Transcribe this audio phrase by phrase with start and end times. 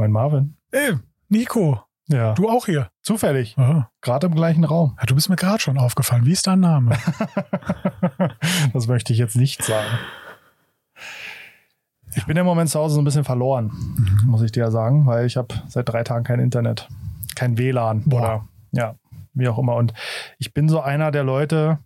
[0.00, 0.56] Mein Marvin.
[0.70, 0.94] Ey,
[1.28, 2.32] Nico, Ja.
[2.32, 2.88] du auch hier.
[3.02, 3.54] Zufällig.
[4.00, 4.96] Gerade im gleichen Raum.
[4.98, 6.24] Ja, du bist mir gerade schon aufgefallen.
[6.24, 6.96] Wie ist dein Name?
[8.72, 9.90] das möchte ich jetzt nicht sagen.
[12.14, 13.70] Ich bin im Moment zu Hause so ein bisschen verloren,
[14.24, 16.88] muss ich dir ja sagen, weil ich habe seit drei Tagen kein Internet,
[17.36, 18.18] kein WLAN Boah.
[18.20, 18.94] oder ja,
[19.34, 19.74] wie auch immer.
[19.76, 19.92] Und
[20.38, 21.78] ich bin so einer der Leute,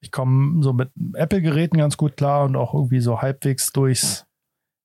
[0.00, 4.26] ich komme so mit Apple-Geräten ganz gut klar und auch irgendwie so halbwegs durchs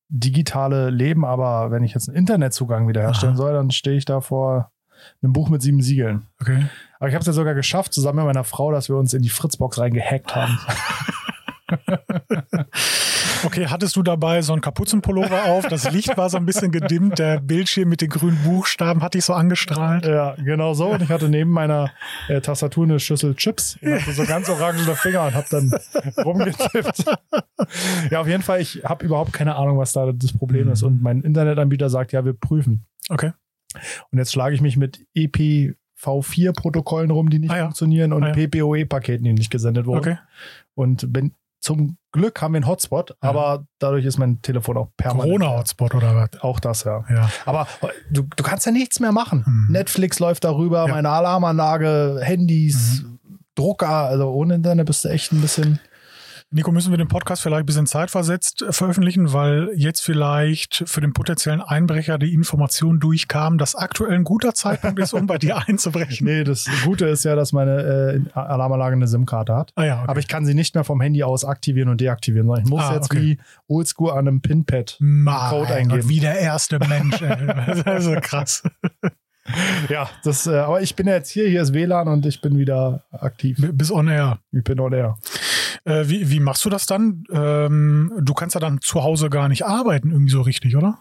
[0.10, 3.42] digitale Leben, aber wenn ich jetzt einen Internetzugang wiederherstellen Aha.
[3.42, 4.72] soll, dann stehe ich da vor
[5.22, 6.28] einem Buch mit sieben Siegeln.
[6.42, 6.66] Okay.
[7.00, 9.22] Aber ich habe es ja sogar geschafft, zusammen mit meiner Frau, dass wir uns in
[9.22, 10.58] die Fritzbox reingehackt haben.
[13.46, 15.68] Okay, hattest du dabei so einen Kapuzenpullover auf?
[15.68, 17.20] Das Licht war so ein bisschen gedimmt.
[17.20, 20.06] Der Bildschirm mit den grünen Buchstaben hat dich so angestrahlt.
[20.06, 20.88] ja, genau so.
[20.90, 21.92] Und ich hatte neben meiner
[22.28, 25.74] äh, Tastatur eine Schüssel Chips und hatte so ganz orangene Finger und habe dann
[26.24, 27.06] rumgetippt.
[28.12, 30.84] ja, auf jeden Fall, ich habe überhaupt keine Ahnung, was da das Problem ist.
[30.84, 32.86] Und mein Internetanbieter sagt, ja, wir prüfen.
[33.10, 33.32] Okay.
[34.12, 37.64] Und jetzt schlage ich mich mit E EPv4-Protokollen rum, die nicht Ah ja.
[37.66, 38.34] funktionieren und Ah ja.
[38.48, 40.00] PPOE-Paketen, die nicht gesendet wurden.
[40.00, 40.18] Okay.
[40.76, 41.34] Und bin,
[41.68, 45.24] zum Glück haben wir einen Hotspot, aber dadurch ist mein Telefon auch permanent.
[45.40, 46.42] Corona-Hotspot oder was?
[46.42, 47.04] Auch das, ja.
[47.10, 47.30] Ja.
[47.46, 47.68] Aber
[48.10, 49.44] du, du kannst ja nichts mehr machen.
[49.46, 49.74] Mhm.
[49.74, 50.88] Netflix läuft darüber, Ja.
[50.88, 50.92] Mhm.
[50.94, 53.04] meine Alarmanlage, Handys,
[53.56, 53.90] Drucker.
[53.90, 55.80] Also ohne Internet bist du echt ein bisschen.
[56.50, 61.12] Nico, müssen wir den Podcast vielleicht ein bisschen zeitversetzt veröffentlichen, weil jetzt vielleicht für den
[61.12, 66.26] potenziellen Einbrecher die Information durchkam, dass aktuell ein guter Zeitpunkt ist, um bei dir einzubrechen.
[66.28, 69.74] Nee, das Gute ist ja, dass meine äh, Alarmanlage eine SIM-Karte hat.
[69.76, 70.10] Ah ja, okay.
[70.10, 72.84] Aber ich kann sie nicht mehr vom Handy aus aktivieren und deaktivieren, sondern ich muss
[72.84, 73.22] Ah, jetzt okay.
[73.22, 73.38] wie
[73.68, 76.08] oldschool an einem Pinpad Code Gott, eingeben.
[76.08, 77.22] wie der erste Mensch.
[77.22, 77.82] Ey.
[77.86, 78.64] Also krass.
[79.90, 82.58] Ja, das, äh, aber ich bin ja jetzt hier, hier ist WLAN und ich bin
[82.58, 83.58] wieder aktiv.
[83.74, 84.40] Bis on air.
[84.52, 85.18] Ich bin on air.
[85.86, 87.24] Äh, wie, wie machst du das dann?
[87.32, 91.00] Ähm, du kannst ja dann zu Hause gar nicht arbeiten, irgendwie so richtig, oder?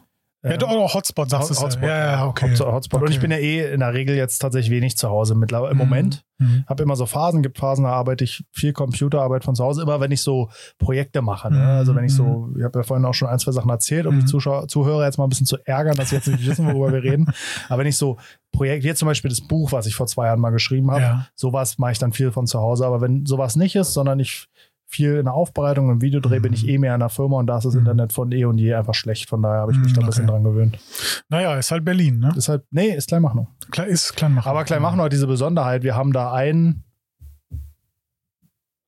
[0.50, 1.54] Ja, doch, oh, Hotspot sagst du.
[1.56, 1.82] Hotspot.
[1.88, 2.50] Ja, ja, okay.
[2.50, 2.72] Hotspot.
[2.72, 3.00] Hotspot.
[3.00, 3.14] Und Okay.
[3.14, 5.84] ich bin ja eh in der Regel jetzt tatsächlich wenig zu Hause mittlerweile im Mhm.
[5.84, 6.22] Moment.
[6.38, 6.64] Mhm.
[6.68, 10.00] habe immer so Phasen, gibt Phasen, da arbeite ich viel Computerarbeit von zu Hause, immer
[10.00, 11.50] wenn ich so Projekte mache.
[11.50, 11.56] Ne?
[11.58, 11.64] Mhm.
[11.64, 14.16] Also wenn ich so, ich habe ja vorhin auch schon ein, zwei Sachen erzählt, um
[14.16, 14.20] Mhm.
[14.20, 16.92] die Zuschauer, Zuhörer jetzt mal ein bisschen zu ärgern, dass sie jetzt nicht wissen, worüber
[16.92, 17.26] wir reden.
[17.70, 18.18] Aber wenn ich so
[18.52, 21.26] Projekte, jetzt zum Beispiel das Buch, was ich vor zwei Jahren mal geschrieben habe, Ja.
[21.34, 22.84] sowas mache ich dann viel von zu Hause.
[22.86, 24.46] Aber wenn sowas nicht ist, sondern ich
[24.88, 26.42] viel in der Aufbereitung im Videodreh, Mhm.
[26.42, 27.80] bin ich eh mehr in der Firma und da ist das Mhm.
[27.80, 29.28] Internet von eh und je einfach schlecht.
[29.28, 30.32] Von daher habe ich mich Mhm, da ein bisschen okay.
[30.32, 30.78] dran gewöhnt.
[31.28, 32.32] Naja, ist halt Berlin, ne?
[32.36, 33.48] Deshalb, nee, ist Kleinmachnow.
[33.70, 34.50] Klar, ist Kleinmachnow.
[34.50, 35.82] Aber Kleinmachnow hat diese Besonderheit.
[35.82, 36.84] Wir haben da einen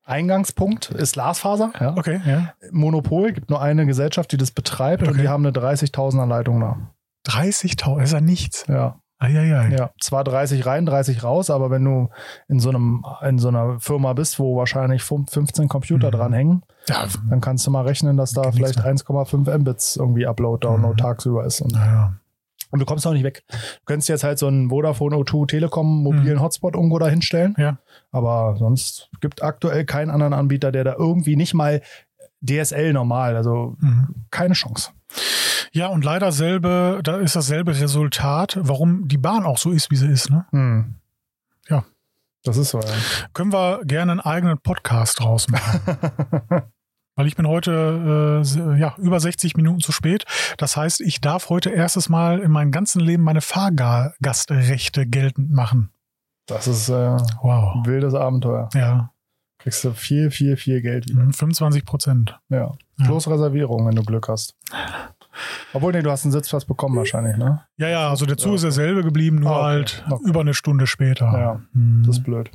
[0.04, 1.72] Eingangspunkt, ist Glasfaser.
[1.78, 1.96] Ja.
[1.96, 2.54] Okay, ja.
[2.70, 5.22] Monopol, gibt nur eine Gesellschaft, die das betreibt und Okay.
[5.22, 6.78] die haben eine 30.000er Leitung da.
[7.26, 8.64] 30.000, ist ja nichts.
[8.68, 9.68] Ja, Eieiei.
[9.76, 9.90] ja.
[10.00, 12.08] Zwar 30 rein, 30 raus, aber wenn du
[12.48, 16.12] in so, einem, in so einer Firma bist, wo wahrscheinlich 15 Computer Mhm.
[16.12, 20.26] dranhängen, Ja, dann kannst du mal rechnen, dass da Geht vielleicht nichts 1,5 Mbits irgendwie
[20.26, 20.96] Upload, Download Mhm.
[20.98, 21.60] tagsüber ist.
[21.60, 22.14] Und, naja.
[22.70, 23.42] und du kommst auch nicht weg.
[23.50, 27.54] Du könntest jetzt halt so einen Vodafone O2 Telekom mobilen Hotspot irgendwo da hinstellen.
[27.56, 27.62] Mhm.
[27.62, 27.78] Ja.
[28.12, 31.82] Aber sonst gibt aktuell keinen anderen Anbieter, der da irgendwie nicht mal
[32.40, 34.14] DSL normal, also Mhm.
[34.30, 34.90] keine Chance.
[35.72, 39.96] Ja, und leider selbe, da ist dasselbe Resultat, warum die Bahn auch so ist, wie
[39.96, 40.30] sie ist.
[40.30, 40.46] Ne?
[40.50, 40.94] Hm.
[41.68, 41.84] Ja.
[42.44, 42.86] Das ist so, ja.
[43.34, 45.80] Können wir gerne einen eigenen Podcast draus machen.
[47.16, 50.24] Weil ich bin heute äh, ja, über 60 Minuten zu spät.
[50.56, 55.90] Das heißt, ich darf heute erstes Mal in meinem ganzen Leben meine Fahrgastrechte geltend machen.
[56.46, 56.92] Das ist äh,
[57.42, 57.74] Wow.
[57.74, 58.68] ein wildes Abenteuer.
[58.74, 59.10] Ja,
[59.58, 61.20] Kriegst du viel, viel, viel Geld wieder.
[61.20, 62.38] mhm, 25 Prozent.
[62.48, 62.72] Ja.
[62.98, 63.04] Ja.
[63.06, 64.54] Plus Reservierung, wenn du Glück hast.
[65.72, 67.62] Obwohl, nee, du hast einen Sitzplatz bekommen wahrscheinlich, ne?
[67.76, 69.64] Ja, ja, also der Zug Ja, ist derselbe geblieben, nur Ah, okay.
[69.64, 70.28] halt Okay.
[70.30, 71.26] über eine Stunde später.
[71.32, 72.02] Ja, Mhm.
[72.06, 72.50] Das ist blöd.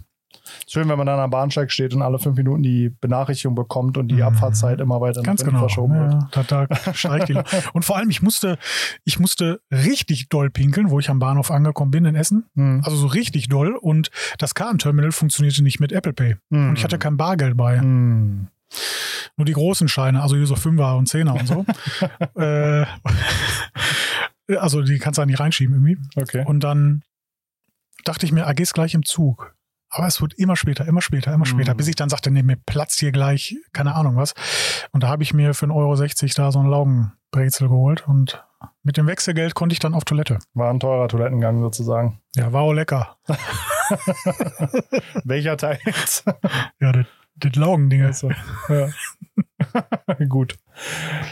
[0.68, 4.08] Schön, wenn man dann am Bahnsteig steht und alle fünf Minuten die Benachrichtigung bekommt und
[4.10, 4.24] die Mhm.
[4.24, 5.60] Abfahrtzeit immer weiter Ganz genau.
[5.60, 6.14] verschoben wird.
[6.36, 7.36] Ja, da, da steigt die.
[7.74, 8.58] Und vor allem, ich musste,
[9.06, 12.46] ich musste richtig doll pinkeln, wo ich am Bahnhof angekommen bin in Essen.
[12.56, 12.82] Hm.
[12.84, 13.76] Also so richtig doll.
[13.80, 16.36] Und das Kartenterminal funktionierte nicht mit Apple Pay.
[16.50, 17.80] Und ich hatte kein Bargeld bei.
[19.38, 21.66] Nur die großen Scheine, also hier so Fünfer und Zehner und so.
[22.42, 22.86] äh,
[24.58, 25.98] also die kannst du da nicht reinschieben irgendwie.
[26.16, 26.44] Okay.
[26.46, 27.04] Und dann
[28.06, 29.56] dachte ich mir, ah, gehst gleich im Zug.
[29.90, 31.78] Aber es wird immer später, immer später, immer später, Mhm.
[31.78, 34.34] bis ich dann sagte, nee, mir platzt hier gleich, keine Ahnung was.
[34.92, 35.96] Und da habe ich mir für 1,60 Euro
[36.48, 38.44] da so ein Laugenbrezel geholt und
[38.82, 40.40] mit dem Wechselgeld konnte ich dann auf Toilette.
[40.56, 42.20] War ein teurer Toilettengang sozusagen.
[42.36, 43.18] Ja, war auch lecker.
[45.24, 46.26] Welcher Teil jetzt?
[46.80, 47.06] Ja, das,
[47.36, 48.04] das Laugending.
[48.04, 48.32] Also,
[48.70, 48.90] ja.
[50.30, 50.56] Gut.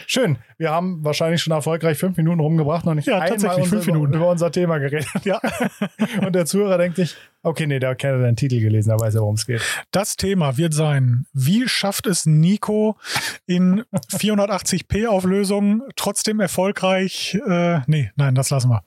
[0.07, 0.38] Schön.
[0.57, 3.86] Wir haben wahrscheinlich schon erfolgreich fünf Minuten rumgebracht, noch nicht Ja, einmal tatsächlich, unser, fünf
[3.88, 4.13] Minuten.
[4.13, 5.07] über unser Thema geredet.
[5.24, 5.39] Ja.
[6.25, 9.13] Und der Zuhörer denkt sich, okay, nee, der hat ja den Titel gelesen, der weiß
[9.15, 9.62] ja, worum es geht.
[9.92, 12.97] Das Thema wird sein, wie schafft es Nico
[13.45, 18.83] in 480p Auflösung trotzdem erfolgreich, äh, nee, nein, das lassen wir.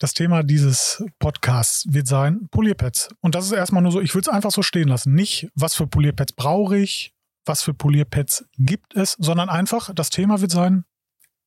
[0.00, 3.08] Das Thema dieses Podcasts wird sein Polierpads.
[3.20, 5.12] Und das ist erstmal nur so, ich würde es einfach so stehen lassen.
[5.14, 7.14] Nicht, was für Polierpads brauche ich,
[7.44, 10.84] was für Polierpads gibt es, sondern einfach, das Thema wird sein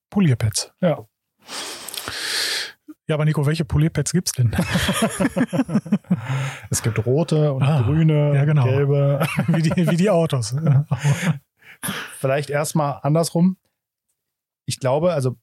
[0.10, 0.74] Polierpads.
[0.82, 1.06] Ja.
[3.08, 4.52] Ja, aber Nico, welche Polierpads gibt's denn?
[6.70, 8.64] Es gibt rote und Ah, grüne, ja, genau.
[8.64, 9.26] gelbe.
[9.48, 10.56] wie, die, wie die Autos.
[12.20, 13.58] Vielleicht erstmal andersrum.
[14.66, 15.36] Ich glaube, also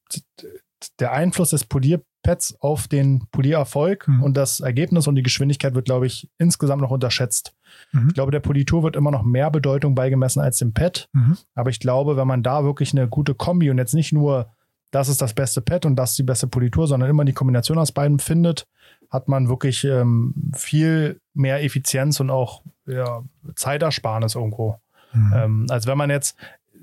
[1.00, 4.22] der Einfluss des Polierpads auf den Poliererfolg Mhm.
[4.22, 7.54] und das Ergebnis und die Geschwindigkeit wird, glaube ich, insgesamt noch unterschätzt.
[7.92, 8.08] Mhm.
[8.08, 11.08] Ich glaube, der Politur wird immer noch mehr Bedeutung beigemessen als dem Pad.
[11.12, 11.36] Mhm.
[11.54, 14.50] Aber ich glaube, wenn man da wirklich eine gute Kombi und jetzt nicht nur,
[14.90, 17.78] das ist das beste Pad und das ist die beste Politur, sondern immer die Kombination
[17.78, 18.66] aus beiden findet,
[19.10, 23.22] hat man wirklich ähm, viel mehr Effizienz und auch ja,
[23.54, 24.76] Zeitersparnis irgendwo.
[25.12, 25.32] Mhm.
[25.34, 26.36] Ähm, als wenn man jetzt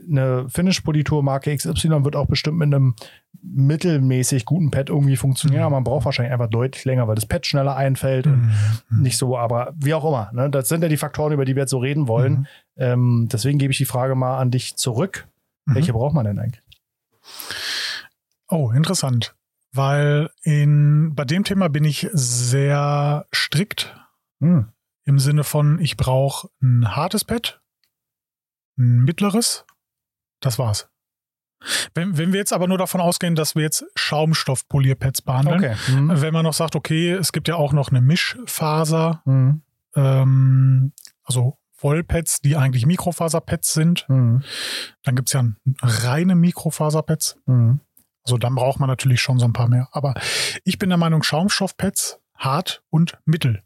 [0.10, 2.96] eine Finish-Politur Marke XY wird auch bestimmt mit einem
[3.42, 5.66] mittelmäßig guten Pad irgendwie funktionieren, Mhm.
[5.68, 8.48] aber man braucht wahrscheinlich einfach deutlich länger, weil das Pad schneller einfällt und
[8.90, 9.02] Mhm.
[9.02, 10.32] nicht so, aber wie auch immer.
[10.34, 10.50] Ne?
[10.50, 12.34] Das sind ja die Faktoren, über die wir jetzt so reden wollen.
[12.34, 12.48] Mhm.
[12.78, 15.28] Ähm, deswegen gebe ich die Frage mal an dich zurück.
[15.66, 15.76] Mhm.
[15.76, 16.64] Welche braucht man denn eigentlich?
[18.48, 19.36] Oh, interessant.
[19.72, 23.96] Weil in, bei dem Thema bin ich sehr strikt
[24.40, 24.68] Hm.
[25.06, 27.62] im Sinne von, ich brauche ein hartes Pad,
[28.78, 29.66] ein mittleres,
[30.46, 30.88] das war's.
[31.94, 35.76] Wenn, wenn wir jetzt aber nur davon ausgehen, dass wir jetzt Schaumstoffpolierpads behandeln, Okay.
[35.88, 36.22] Hm.
[36.22, 39.62] wenn man noch sagt, okay, es gibt ja auch noch eine Mischfaser, Hm.
[39.96, 40.92] ähm,
[41.24, 44.44] also Wollpads, die eigentlich Mikrofaserpads sind, Hm.
[45.04, 45.44] dann gibt's ja
[45.82, 47.38] reine Mikrofaserpads.
[47.48, 47.80] Hm.
[48.24, 49.88] Also dann braucht man natürlich schon so ein paar mehr.
[49.92, 50.14] Aber
[50.64, 53.62] ich bin der Meinung, Schaumstoffpads, hart und mittel.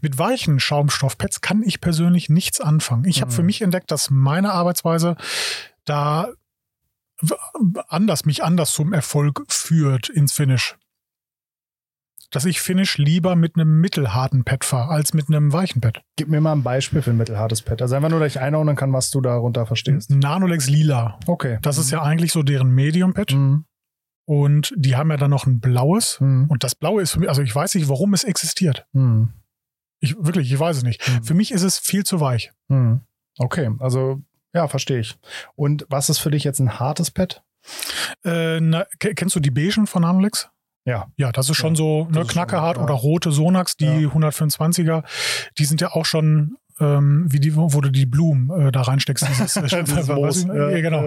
[0.00, 3.04] Mit weichen Schaumstoffpads kann ich persönlich nichts anfangen.
[3.04, 3.36] Ich habe Mhm.
[3.36, 5.16] für mich entdeckt, dass meine Arbeitsweise
[5.90, 6.28] da
[7.88, 10.76] anders, mich anders zum Erfolg führt ins Finish.
[12.30, 16.00] Dass ich Finish lieber mit einem mittelharten Pad fahre, als mit einem weichen Pad.
[16.16, 17.82] Gib mir mal ein Beispiel für ein mittelhartes Pad.
[17.82, 20.10] Also einfach nur, dass ich einordnen kann, was du darunter verstehst.
[20.10, 21.18] Nanolex Lila.
[21.26, 21.58] Okay.
[21.62, 23.32] Das ist ja eigentlich so deren Medium-Pad.
[23.32, 23.64] Hm.
[24.26, 26.20] Und die haben ja dann noch ein blaues.
[26.20, 26.46] Hm.
[26.48, 28.86] Und das Blaue ist für mich, also ich weiß nicht, warum es existiert.
[28.92, 29.30] Hm.
[29.98, 31.04] Ich, wirklich, ich weiß es nicht.
[31.04, 31.24] Hm.
[31.24, 32.52] Für mich ist es viel zu weich.
[32.68, 33.00] Hm.
[33.38, 34.22] Okay, also
[34.54, 35.16] ja, verstehe ich.
[35.56, 37.42] Und was ist für dich jetzt ein hartes Pad?
[38.24, 40.48] Äh, na, ke- kennst du die Beigen von Nanolex?
[40.86, 41.08] Ja.
[41.16, 42.90] Ja, das ist schon Ja, so ne, knackerhart schon, ja.
[42.92, 44.08] oder rote Sonax, die Ja.
[44.08, 45.04] 125er,
[45.58, 49.28] die sind ja auch schon ähm, wie die, wo du die Blumen äh, da reinsteckst.
[49.28, 50.44] Dieses, äh, Dieses Moos.
[50.44, 51.04] ja, genau.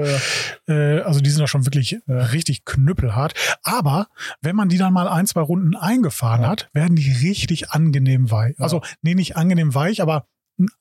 [0.68, 3.34] Äh, also die sind ja schon wirklich äh, richtig knüppelhart.
[3.64, 4.06] Aber
[4.42, 6.50] wenn man die dann mal ein, zwei Runden eingefahren Ja.
[6.50, 8.54] hat, werden die richtig angenehm weich.
[8.60, 10.28] Also, nee, nicht angenehm weich, aber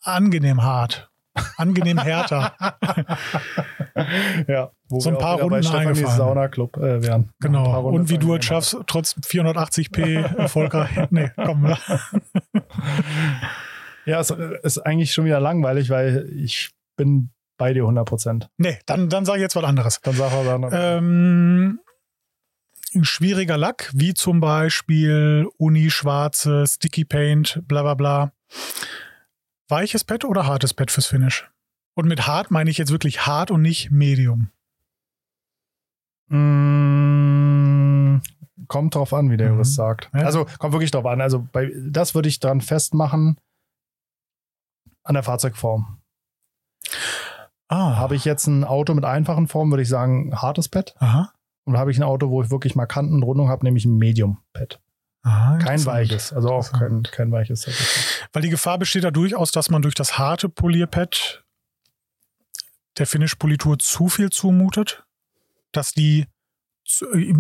[0.03, 1.11] angenehm hart.
[1.57, 2.55] Angenehm härter.
[4.49, 6.17] ja, wo So ein wir paar auch wieder bei Runden eingefahren.
[6.17, 7.33] Sauna Club äh, wären.
[7.43, 7.89] Ein paar Genau.
[7.89, 10.91] Und wie du fahren es schaffst, trotz 480p erfolgreich.
[11.11, 11.75] nee, komm.
[14.05, 18.51] Ja, es äh, ist eigentlich schon wieder langweilig, weil ich bin bei dir 100 Prozent.
[18.59, 20.01] Nee, dann, dann sage ich jetzt was anderes.
[20.03, 20.71] Dann sag er dann.
[20.73, 21.81] Ähm,
[22.95, 28.33] ein schwieriger Lack, wie zum Beispiel Uni-Schwarze, Sticky Paint, bla bla bla.
[29.73, 31.51] Weiches Pad oder hartes Pad fürs Finish?
[31.95, 34.51] Und mit hart meine ich jetzt wirklich hart und nicht Medium.
[36.29, 38.21] Mm,
[38.69, 39.55] kommt drauf an, wie der Mhm.
[39.55, 40.11] Jurist sagt.
[40.13, 40.21] Ja.
[40.27, 41.23] Also kommt wirklich drauf an.
[41.23, 43.39] Also bei, das würde ich dran festmachen
[45.05, 46.03] an der Fahrzeugform.
[47.69, 50.95] Ah, Habe ich jetzt ein Auto mit einfachen Formen, würde ich sagen, hartes Pad.
[50.99, 51.33] Aha.
[51.65, 54.83] Und habe ich ein Auto, wo ich wirklich Markanten und Rundung habe, nämlich ein Medium-Pad.
[55.25, 58.12] Aha, Kein weiches, also auch kein, kein weiches.
[58.33, 61.45] Weil die Gefahr besteht da durchaus, dass man durch das harte Polierpad
[62.99, 65.05] der Finish-Politur zu viel zumutet,
[65.73, 66.27] dass die,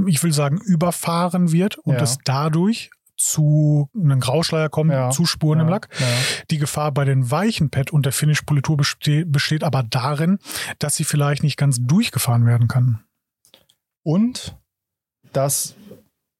[0.06, 2.02] ich will sagen, überfahren wird und Ja.
[2.02, 5.10] es dadurch zu einem Grauschleier kommt, Ja.
[5.10, 5.88] zu Spuren Ja, im Lack.
[5.98, 6.06] Ja.
[6.50, 10.38] Die Gefahr bei den weichen Pad und der Finish-Politur beste besteht aber darin,
[10.78, 13.04] dass sie vielleicht nicht ganz durchgefahren werden kann.
[14.02, 14.56] Und
[15.32, 15.74] das,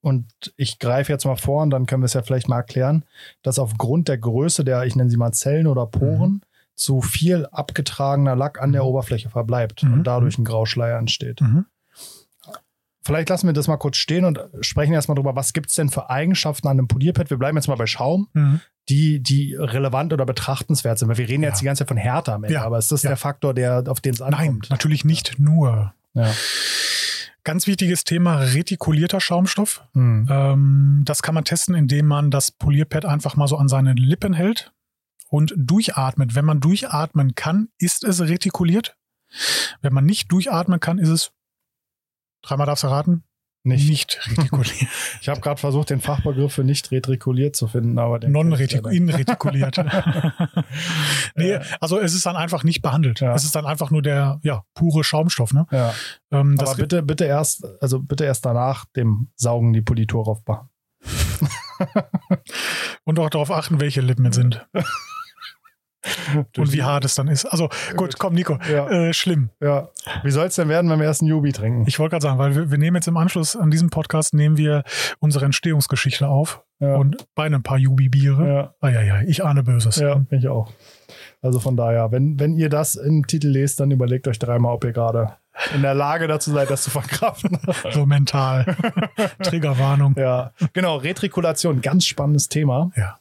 [0.03, 3.05] und ich greife jetzt mal vor und dann können wir es ja vielleicht mal erklären,
[3.43, 6.43] dass aufgrund der Größe der, ich nenne sie mal Zellen oder Poren,
[6.75, 8.89] zu viel abgetragener Lack an der Mhm.
[8.89, 9.93] Oberfläche verbleibt Mhm.
[9.95, 11.41] und dadurch ein Grauschleier entsteht.
[11.41, 11.65] Mhm.
[13.05, 15.89] vielleicht lassen wir das mal kurz stehen und sprechen erstmal drüber, was gibt es denn
[15.89, 17.31] für Eigenschaften an einem Polierpad?
[17.31, 18.61] Wir bleiben jetzt mal bei Schaum, Mhm.
[18.89, 21.09] die, die relevant oder betrachtenswert sind.
[21.09, 21.61] Weil wir reden jetzt Ja.
[21.61, 22.63] die ganze Zeit von Härte am Ende, Ja.
[22.65, 23.11] aber ist das Ja.
[23.11, 24.71] der Faktor, der, auf den es Nein, ankommt?
[24.71, 25.93] natürlich nicht nur.
[26.15, 26.31] Ja.
[27.45, 29.83] Ganz wichtiges Thema, retikulierter Schaumstoff.
[29.95, 30.29] Hm.
[30.31, 34.33] Ähm, das kann man testen, indem man das Polierpad einfach mal so an seine Lippen
[34.33, 34.73] hält
[35.29, 36.35] und durchatmet.
[36.35, 38.97] Wenn man durchatmen kann, ist es retikuliert.
[39.81, 41.33] Wenn man nicht durchatmen kann, ist es,
[42.43, 43.25] dreimal darfst du raten,
[43.65, 43.89] Nicht.
[43.89, 44.75] nicht retikuliert.
[45.21, 48.33] Ich habe gerade versucht, den Fachbegriff für nicht retrikuliert zu finden, aber den.
[48.33, 49.77] Non-inretikuliert.
[51.37, 51.61] nee, Ja.
[51.81, 53.21] also es ist dann einfach nicht behandelt.
[53.21, 53.35] Ja.
[53.35, 55.53] Es ist dann einfach nur der ja, pure Schaumstoff.
[55.53, 55.67] Ne?
[55.71, 55.95] Ja,
[56.33, 60.69] Ähm, aber bitte, bitte erst, also bitte erst danach dem Saugen die Politur aufbauen.
[63.05, 64.67] und auch darauf achten, welche Lippen es sind
[66.59, 67.45] und wie hart es dann ist.
[67.47, 68.59] Also gut, komm, Nico.
[68.71, 69.51] Ja, Äh, schlimm.
[69.61, 69.89] ja.
[70.23, 71.85] Wie soll es denn werden, wenn wir erst einen Jubi trinken?
[71.87, 74.57] Ich wollte gerade sagen, weil wir, wir nehmen jetzt im Anschluss an diesem Podcast nehmen
[74.57, 74.83] wir
[75.21, 76.95] unsere Entstehungsgeschichte auf ja.
[76.97, 78.49] und bei ein paar Jubi-Biere.
[78.49, 79.97] ja, Eieiei, ich ahne Böses.
[79.97, 80.73] ja, ich auch.
[81.43, 84.85] Also von daher, wenn, wenn ihr das im Titel lest, dann überlegt euch dreimal, ob
[84.85, 85.35] ihr gerade
[85.75, 87.59] in der Lage dazu seid, das zu verkraften.
[87.91, 88.65] So mental.
[89.43, 90.15] Triggerwarnung.
[90.17, 90.97] ja, genau.
[90.97, 92.91] Retrikulation, ganz spannendes Thema.
[92.97, 93.19] Ja.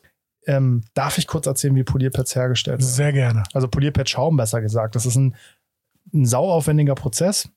[0.47, 2.87] Ähm, darf ich kurz erzählen, wie Polierpads hergestellt werden?
[2.87, 3.43] Sehr gerne.
[3.53, 4.95] Also Polierpad-Schaum besser gesagt.
[4.95, 5.35] Das ist ein,
[6.13, 7.49] ein sauaufwendiger Prozess.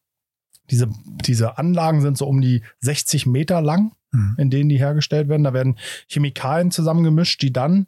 [0.71, 0.89] Diese,
[1.27, 4.37] diese Anlagen sind so um die 60 Meter lang, Hm.
[4.39, 5.45] in denen die hergestellt werden.
[5.45, 5.77] Da werden
[6.09, 7.87] Chemikalien zusammengemischt, die dann,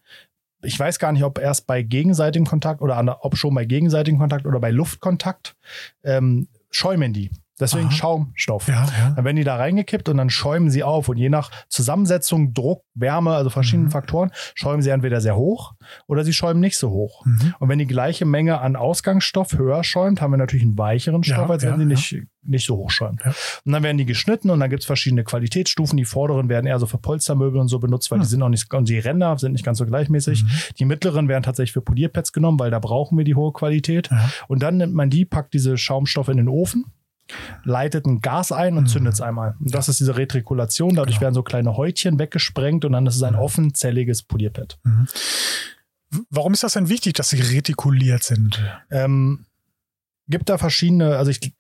[0.62, 4.19] ich weiß gar nicht, ob erst bei gegenseitigem Kontakt oder an, ob schon bei gegenseitigem
[4.19, 5.57] Kontakt oder bei Luftkontakt,
[6.03, 7.31] ähm, schäumen die.
[7.59, 7.93] Deswegen Aha.
[7.93, 8.69] Schaumstoff.
[8.69, 9.11] Ja, ja.
[9.17, 11.09] Dann werden die da reingekippt und dann schäumen sie auf.
[11.09, 13.93] Und je nach Zusammensetzung, Druck, Wärme, also verschiedenen Mhm.
[13.93, 15.75] Faktoren, schäumen sie entweder sehr hoch
[16.07, 17.25] oder sie schäumen nicht so hoch.
[17.25, 17.55] Mhm.
[17.59, 21.49] Und wenn die gleiche Menge an Ausgangsstoff höher schäumt, haben wir natürlich einen weicheren Stoff,
[21.49, 23.21] Ja, als wenn sie nicht, nicht so hoch schäumt.
[23.25, 23.33] Ja.
[23.65, 25.97] Und dann werden die geschnitten und dann gibt es verschiedene Qualitätsstufen.
[25.97, 28.23] Die vorderen werden eher so für Polstermöbel und so benutzt, weil Hm.
[28.25, 30.45] die sind auch nicht, und die Ränder sind nicht ganz so gleichmäßig.
[30.45, 30.49] Mhm.
[30.79, 34.11] Die mittleren werden tatsächlich für Polierpads genommen, weil da brauchen wir die hohe Qualität.
[34.49, 36.85] Und dann nimmt man die, packt diese Schaumstoffe in den Ofen,
[37.64, 38.88] leitet ein Gas ein und Mhm.
[38.88, 39.56] zündet es einmal.
[39.61, 40.95] Und das ist diese Retrikulation.
[40.95, 41.23] Dadurch Genau.
[41.23, 43.40] werden so kleine Häutchen weggesprengt und dann ist es ein Mhm.
[43.40, 44.78] offenzelliges Polierpad.
[44.85, 45.06] Mhm.
[46.30, 48.62] Warum ist das denn wichtig, dass sie retikuliert sind?
[48.90, 49.45] Ähm,
[50.28, 51.52] gibt da verschiedene, also ich,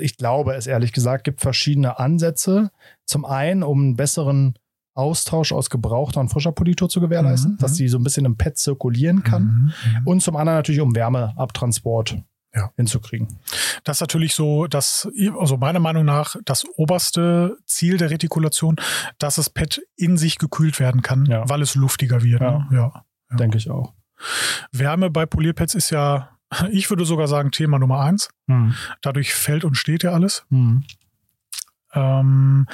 [0.00, 2.70] ich glaube es ehrlich gesagt, gibt verschiedene Ansätze.
[3.04, 4.54] Zum einen, um einen besseren
[4.96, 7.76] Austausch aus gebrauchter und frischer Politur zu gewährleisten, Mhm, dass mhm.
[7.78, 9.42] die so ein bisschen im Pad zirkulieren kann.
[9.42, 10.06] Mhm.
[10.06, 12.16] Und zum anderen natürlich, um Wärmeabtransport
[12.54, 12.70] Ja.
[12.76, 13.40] hinzukriegen.
[13.82, 15.08] Das ist natürlich so, dass,
[15.38, 18.76] also meiner Meinung nach, das oberste Ziel der Retikulation,
[19.18, 21.48] dass das Pad in sich gekühlt werden kann, Ja.
[21.48, 22.40] weil es luftiger wird.
[22.42, 22.58] Ja.
[22.58, 22.66] Ne?
[22.70, 23.04] ja.
[23.36, 23.92] Denke ich auch.
[24.70, 26.30] Wärme bei Polierpads ist ja,
[26.70, 28.28] ich würde sogar sagen, Thema Nummer eins.
[28.48, 28.74] Hm.
[29.02, 30.44] Dadurch fällt und steht ja alles.
[30.50, 30.84] Hm.
[31.92, 32.66] Ähm,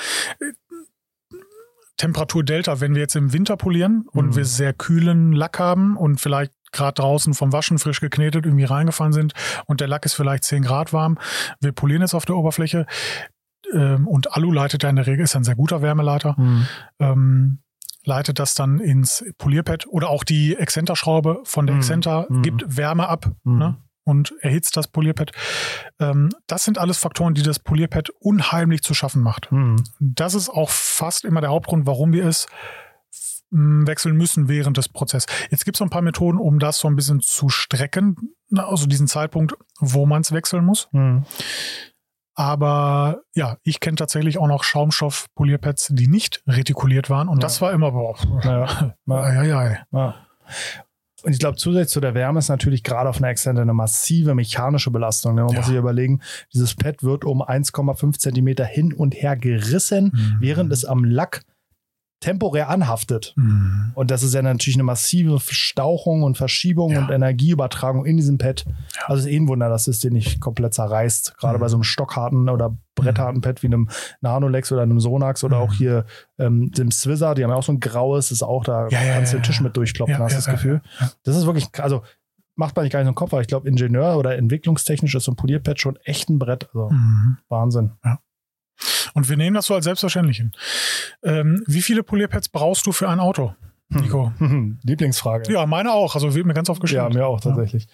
[1.97, 4.37] Temperatur Delta, wenn wir jetzt im Winter polieren und Mhm.
[4.37, 9.13] wir sehr kühlen Lack haben und vielleicht gerade draußen vom Waschen frisch geknetet irgendwie reingefallen
[9.13, 9.33] sind
[9.67, 11.19] und der Lack ist vielleicht 10 Grad warm,
[11.61, 12.87] wir polieren jetzt auf der Oberfläche
[13.73, 16.67] ähm, und Alu leitet ja in der Regel, ist ein sehr guter Wärmeleiter, Hm.
[16.99, 17.59] ähm,
[18.05, 21.81] leitet das dann ins Polierpad oder auch die Exzenterschraube von der Mhm.
[21.83, 22.43] Exzenter Mhm.
[22.43, 23.59] gibt Wärme ab Mhm.
[23.59, 23.77] ne?
[24.05, 25.33] und erhitzt das Polierpad.
[26.01, 29.51] Ähm, das sind alles Faktoren, die das Polierpad unheimlich zu schaffen macht.
[29.51, 29.77] Hm.
[30.01, 32.47] Das ist auch fast immer der Hauptgrund, warum wir es
[33.51, 35.27] wechseln müssen während des Prozesses.
[35.51, 38.17] Jetzt gibt es ein paar Methoden, um das so ein bisschen zu strecken,
[38.57, 40.89] also diesen Zeitpunkt, wo man es wechseln muss.
[40.93, 41.25] Hm.
[42.35, 47.29] Aber ja, ich kenne tatsächlich auch noch Schaumstoff-Polierpads, die nicht retikuliert waren.
[47.29, 47.41] Und Ja.
[47.43, 48.95] das war immer, boah, Ja.
[49.93, 50.15] Ja.
[51.23, 54.35] Und ich glaube, zusätzlich zu der Wärme ist natürlich gerade auf einer Extende eine massive
[54.35, 55.35] mechanische Belastung.
[55.35, 55.45] Ne?
[55.45, 56.23] Man muss sich überlegen,
[56.55, 60.37] dieses Pad wird um 1,5 Zentimeter hin und her gerissen, Mhm.
[60.41, 61.43] während es am Lack
[62.21, 63.33] temporär anhaftet.
[63.37, 63.93] Mhm.
[63.95, 67.01] Und das ist ja natürlich eine massive Stauchung und Verschiebung Ja.
[67.01, 68.65] und Energieübertragung in diesem Pad.
[69.07, 71.37] Also es ist eh ein Wunder, dass es den nicht komplett zerreißt.
[71.39, 71.61] Gerade Mhm.
[71.63, 73.89] bei so einem stockharten oder brettharten Pad wie einem
[74.21, 75.63] Nanolex oder einem Sonax oder Mhm.
[75.63, 76.05] auch hier
[76.39, 79.15] ähm, dem Swizzer, die haben ja auch so ein graues, ist auch da, Ja, ja,
[79.15, 79.63] kannst du ja, den Tisch ja.
[79.63, 80.83] mit durchklopfen, Ja, hast du ja, das ja, Gefühl.
[81.01, 81.11] ja.
[81.25, 82.03] Das ist wirklich, also
[82.57, 85.25] macht man nicht gar nicht so einen Kopf, aber ich glaube, Ingenieur oder entwicklungstechnisch ist
[85.25, 86.69] so ein Polierpad schon echt ein Brett.
[86.75, 87.39] Also Mhm.
[87.49, 87.93] Wahnsinn.
[89.15, 90.53] Und wir nehmen das so als selbstverständlich hin.
[91.23, 93.55] Ähm, wie viele Polierpads brauchst du für ein Auto,
[93.89, 94.33] Nico?
[94.83, 95.53] Lieblingsfrage.
[95.53, 96.15] Ja, meine auch.
[96.15, 97.15] Also wird mir ganz oft Ja, gestellt.
[97.15, 97.89] mir auch tatsächlich.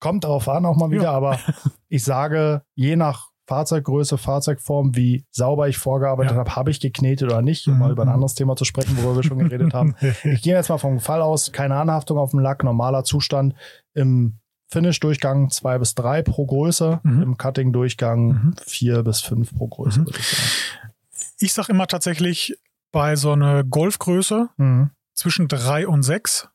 [0.00, 1.12] Kommt darauf an, auch mal wieder, Ja.
[1.12, 1.38] aber
[1.88, 6.38] ich sage, je nach Fahrzeuggröße, Fahrzeugform, wie sauber ich vorgearbeitet Ja.
[6.38, 7.80] habe, habe ich geknetet oder nicht, um Mhm.
[7.80, 9.94] mal über ein anderes Thema zu sprechen, worüber wir schon geredet haben.
[10.24, 13.54] Ich gehe jetzt mal vom Fall aus, keine Anhaftung auf dem Lack, normaler Zustand.
[13.92, 14.38] Im
[14.70, 17.22] Finish-Durchgang zwei bis drei pro Größe, Mhm.
[17.22, 18.54] im Cutting-Durchgang Mhm.
[18.66, 20.06] vier bis fünf pro Größe, Mhm.
[20.06, 20.92] würde ich sagen.
[21.38, 22.56] Ich sag immer tatsächlich
[22.92, 24.90] bei so einer Golfgröße Mhm.
[25.14, 26.48] zwischen 3 und 6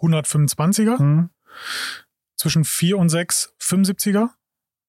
[0.00, 1.30] 125er, Mhm.
[2.36, 4.30] zwischen 4 und 6 75er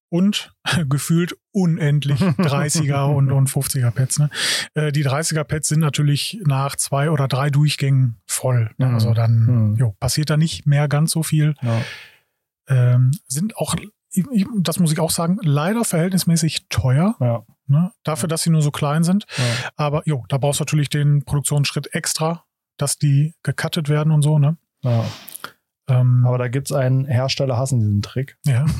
[0.09, 0.53] und
[0.89, 4.19] gefühlt unendlich 30er und, und 50er Pads.
[4.19, 4.29] Ne?
[4.73, 8.71] Äh, die 30er Pads sind natürlich nach zwei oder drei Durchgängen voll.
[8.77, 8.87] Ne?
[8.87, 8.93] Mhm.
[8.93, 9.75] Also dann Mhm.
[9.77, 11.55] jo, passiert da nicht mehr ganz so viel.
[11.61, 11.81] Ja.
[12.71, 13.75] Ähm, sind auch,
[14.59, 17.15] das muss ich auch sagen, leider verhältnismäßig teuer.
[17.19, 17.43] Ja.
[17.67, 17.91] Ne?
[18.03, 19.25] Dafür, dass sie nur so klein sind.
[19.37, 19.43] Ja.
[19.75, 22.45] Aber jo, da brauchst du natürlich den Produktionsschritt extra,
[22.77, 24.39] dass die gecuttet werden und so.
[24.39, 24.57] Ne?
[24.83, 25.05] Ja.
[25.87, 28.37] Ähm, Aber da gibt es einen Hersteller, hassen diesen Trick.
[28.45, 28.65] ja.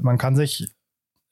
[0.00, 0.72] Man kann sich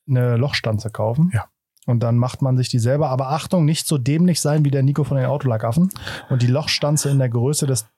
[0.07, 1.31] eine Lochstanze kaufen.
[1.33, 1.47] Ja.
[1.87, 3.09] Und dann macht man sich die selber.
[3.09, 5.91] Aber Achtung, nicht so dämlich sein wie der Nico von den Autolackaffen
[6.29, 7.89] und die Lochstanze in der Größe des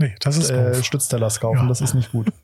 [0.00, 0.84] Nee, das ist äh, doof.
[0.84, 1.58] Stütztellers kaufen.
[1.58, 1.68] Ja.
[1.68, 2.32] Das ist nicht gut.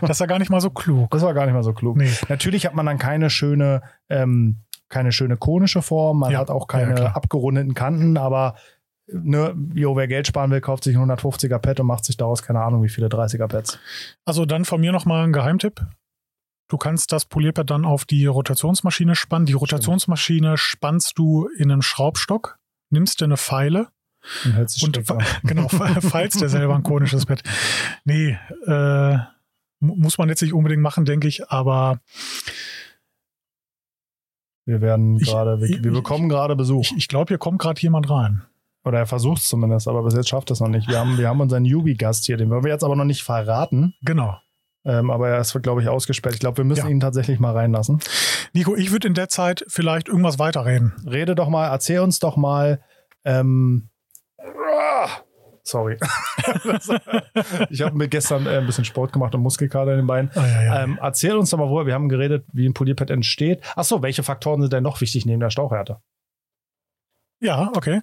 [0.00, 1.10] Das ja gar nicht mal so klug.
[1.10, 1.96] Das war gar nicht mal so klug.
[1.96, 2.10] Nee.
[2.28, 6.66] Natürlich hat man dann keine schöne, ähm, keine schöne konische Form, man Ja, hat auch
[6.72, 7.16] ja, keine klar.
[7.16, 8.56] abgerundeten Kanten, aber
[9.06, 12.42] ne, jo, wer Geld sparen will, kauft sich ein 150er Pad und macht sich daraus
[12.42, 13.78] keine Ahnung wie viele 30er Pads.
[14.24, 15.86] Also dann von mir nochmal ein Geheimtipp.
[16.68, 19.46] Du kannst das Polierpad dann auf die Rotationsmaschine spannen.
[19.46, 22.58] Die Rotationsmaschine spannst du in einen Schraubstock,
[22.90, 23.88] nimmst dir eine Feile
[24.44, 25.08] Und
[25.44, 27.42] genau, feilst dir selber ein konisches Pad.
[28.04, 29.16] Nee, äh,
[29.80, 32.00] mu- muss man jetzt nicht unbedingt machen, denke ich, aber
[34.66, 36.82] Wir werden gerade, wir, wir bekommen gerade Besuch.
[36.82, 38.42] ich, ich glaube, hier kommt gerade jemand rein.
[38.84, 40.88] Oder er versucht es zumindest, aber bis jetzt schafft er es noch nicht.
[40.88, 43.94] Wir haben, wir haben unseren Yubi-Gast hier, den wollen wir jetzt aber noch nicht verraten.
[44.02, 44.38] Genau.
[44.84, 46.34] Ähm, aber er ist, glaube ich, ausgesperrt.
[46.34, 46.88] Ich glaube, wir müssen Ja.
[46.88, 48.00] ihn tatsächlich mal reinlassen.
[48.54, 50.94] Nico, ich würde in der Zeit vielleicht irgendwas weiterreden.
[51.04, 52.80] Rede doch mal, erzähl uns doch mal.
[53.24, 53.88] Ähm,
[55.70, 55.96] sorry.
[57.70, 60.30] ich habe mir gestern äh, ein bisschen Sport gemacht und Muskelkater in den Beinen.
[60.34, 60.82] Ah, ja, ja.
[60.82, 63.62] Ähm, erzähl uns doch mal, worüber wir haben geredet, wie ein Polierpad entsteht.
[63.76, 65.98] Achso, welche Faktoren sind denn noch wichtig neben der Stauchhärte?
[67.40, 68.02] Ja, okay.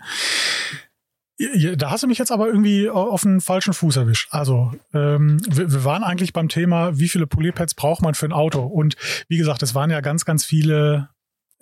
[1.76, 4.30] Da hast du mich jetzt aber irgendwie auf den falschen Fuß erwischt.
[4.32, 8.34] Also, ähm, wir, wir waren eigentlich beim Thema, wie viele Polierpads braucht man für ein
[8.34, 8.66] Auto?
[8.66, 8.96] Und
[9.28, 11.10] wie gesagt, es waren ja ganz, ganz viele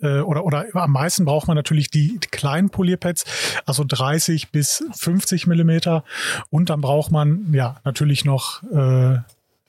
[0.00, 3.24] äh, oder, oder am meisten braucht man natürlich die, die kleinen Polierpads,
[3.64, 6.04] also 30 bis 50 Millimeter.
[6.50, 9.18] Und dann braucht man ja natürlich noch äh,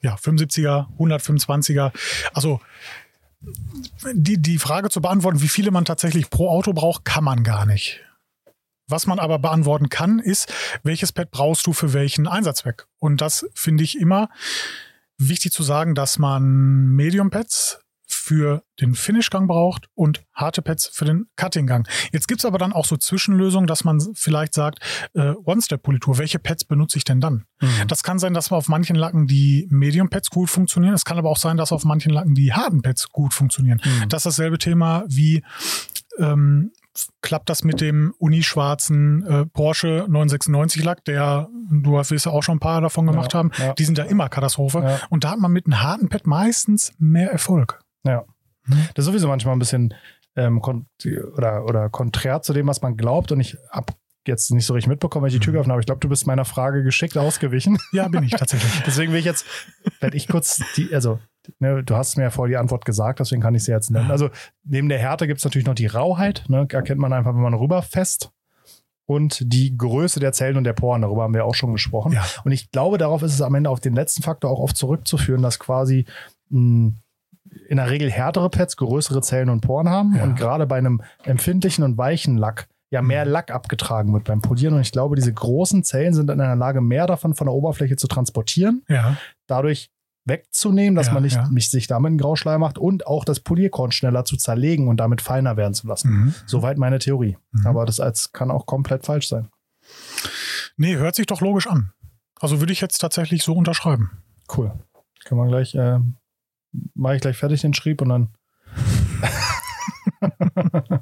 [0.00, 1.92] ja, 75er, 125er.
[2.32, 2.60] Also
[4.12, 7.66] die, die Frage zu beantworten, wie viele man tatsächlich pro Auto braucht, kann man gar
[7.66, 8.00] nicht.
[8.88, 12.86] Was man aber beantworten kann, ist, welches Pad brauchst du für welchen Einsatzzweck?
[12.98, 14.30] Und das finde ich immer
[15.18, 17.80] wichtig zu sagen, dass man Medium-Pads
[18.28, 21.88] für den Finishgang braucht und harte Pads für den Cuttinggang.
[22.12, 24.80] Jetzt gibt es aber dann auch so Zwischenlösungen, dass man vielleicht sagt,
[25.14, 27.44] äh, One-Step-Politur, welche Pads benutze ich denn dann?
[27.86, 30.92] Das kann sein, dass auf manchen Lacken die Medium-Pads gut funktionieren.
[30.94, 33.80] Es kann aber auch sein, dass auf manchen Lacken die harten Pads gut funktionieren.
[33.84, 34.08] Mhm.
[34.10, 35.42] Das ist dasselbe Thema wie
[36.18, 36.70] ähm,
[37.22, 42.56] klappt das mit dem unischwarzen äh, Porsche 996 Lack, der du wirst ja auch schon
[42.56, 43.50] ein paar davon gemacht Ja, haben.
[43.58, 43.72] ja.
[43.74, 44.80] Die sind ja immer Katastrophe.
[44.82, 44.98] Ja.
[45.10, 47.80] Und da hat man mit einem harten Pad meistens mehr Erfolg.
[48.08, 48.24] Ja.
[48.94, 49.94] Das ist sowieso manchmal ein bisschen
[50.36, 53.32] ähm, oder, oder konträr zu dem, was man glaubt.
[53.32, 53.92] Und ich habe
[54.26, 55.54] jetzt nicht so richtig mitbekommen, weil ich die Tür Mhm.
[55.56, 55.80] geöffnet habe.
[55.80, 57.78] Ich glaube, du bist meiner Frage geschickt ausgewichen.
[57.92, 58.82] Ja, bin ich tatsächlich.
[58.86, 59.46] Deswegen will ich jetzt,
[60.00, 61.18] werde ich kurz die, also,
[61.60, 64.10] ne, du hast mir ja vorher die Antwort gesagt, deswegen kann ich sie jetzt nennen.
[64.10, 64.28] Also,
[64.64, 67.54] neben der Härte gibt es natürlich noch die Rauheit, ne, erkennt man einfach, wenn man
[67.54, 68.30] rüberfest.
[69.06, 72.12] Und die Größe der Zellen und der Poren, darüber haben wir auch schon gesprochen.
[72.12, 72.26] Ja.
[72.44, 75.40] Und ich glaube, darauf ist es am Ende auf den letzten Faktor auch oft zurückzuführen,
[75.40, 76.04] dass quasi
[76.50, 76.92] mh,
[77.68, 80.24] in der Regel härtere Pads größere Zellen und Poren haben Ja.
[80.24, 83.32] und gerade bei einem empfindlichen und weichen Lack ja mehr Mhm.
[83.32, 84.74] Lack abgetragen wird beim Polieren.
[84.74, 87.96] Und ich glaube, diese großen Zellen sind in der Lage, mehr davon von der Oberfläche
[87.96, 89.16] zu transportieren, Ja.
[89.46, 89.90] dadurch
[90.24, 91.48] wegzunehmen, dass Ja, man nicht ja.
[91.48, 95.20] mich sich damit einen Grauschleier macht und auch das Polierkorn schneller zu zerlegen und damit
[95.22, 96.10] feiner werden zu lassen.
[96.10, 96.34] Mhm.
[96.46, 97.36] Soweit meine Theorie.
[97.52, 97.66] Mhm.
[97.66, 99.48] Aber das als kann auch komplett falsch sein.
[100.76, 101.92] Nee, hört sich doch logisch an.
[102.40, 104.10] Also würde ich jetzt tatsächlich so unterschreiben.
[104.56, 104.72] Cool.
[105.24, 105.98] Können wir gleich, äh,
[106.94, 108.28] mache ich gleich fertig den Schrieb und dann.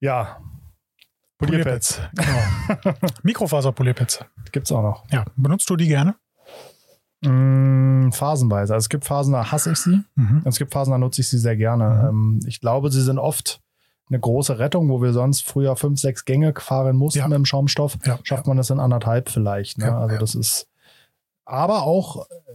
[0.00, 0.38] ja.
[1.38, 2.96] Polierpads Genau.
[3.22, 4.24] Mikrofaser-Polierpads.
[4.50, 5.04] gibt's auch noch.
[5.12, 6.16] Ja, benutzt du die gerne?
[7.20, 8.74] Mm, phasenweise.
[8.74, 10.00] Also es gibt Phasen, da hasse ich sie.
[10.16, 10.42] Mhm.
[10.44, 12.06] Es gibt Phasen, da nutze ich sie sehr gerne.
[12.08, 13.60] Ähm, ich glaube, sie sind oft
[14.08, 17.26] eine große Rettung, wo wir sonst früher fünf, sechs Gänge fahren mussten Ja.
[17.26, 17.98] im Schaumstoff.
[18.04, 18.18] Ja.
[18.24, 19.78] Schafft man das in anderthalb vielleicht.
[19.78, 19.86] Ne?
[19.86, 20.66] Ja, also das ist.
[21.44, 22.52] Aber auch, äh,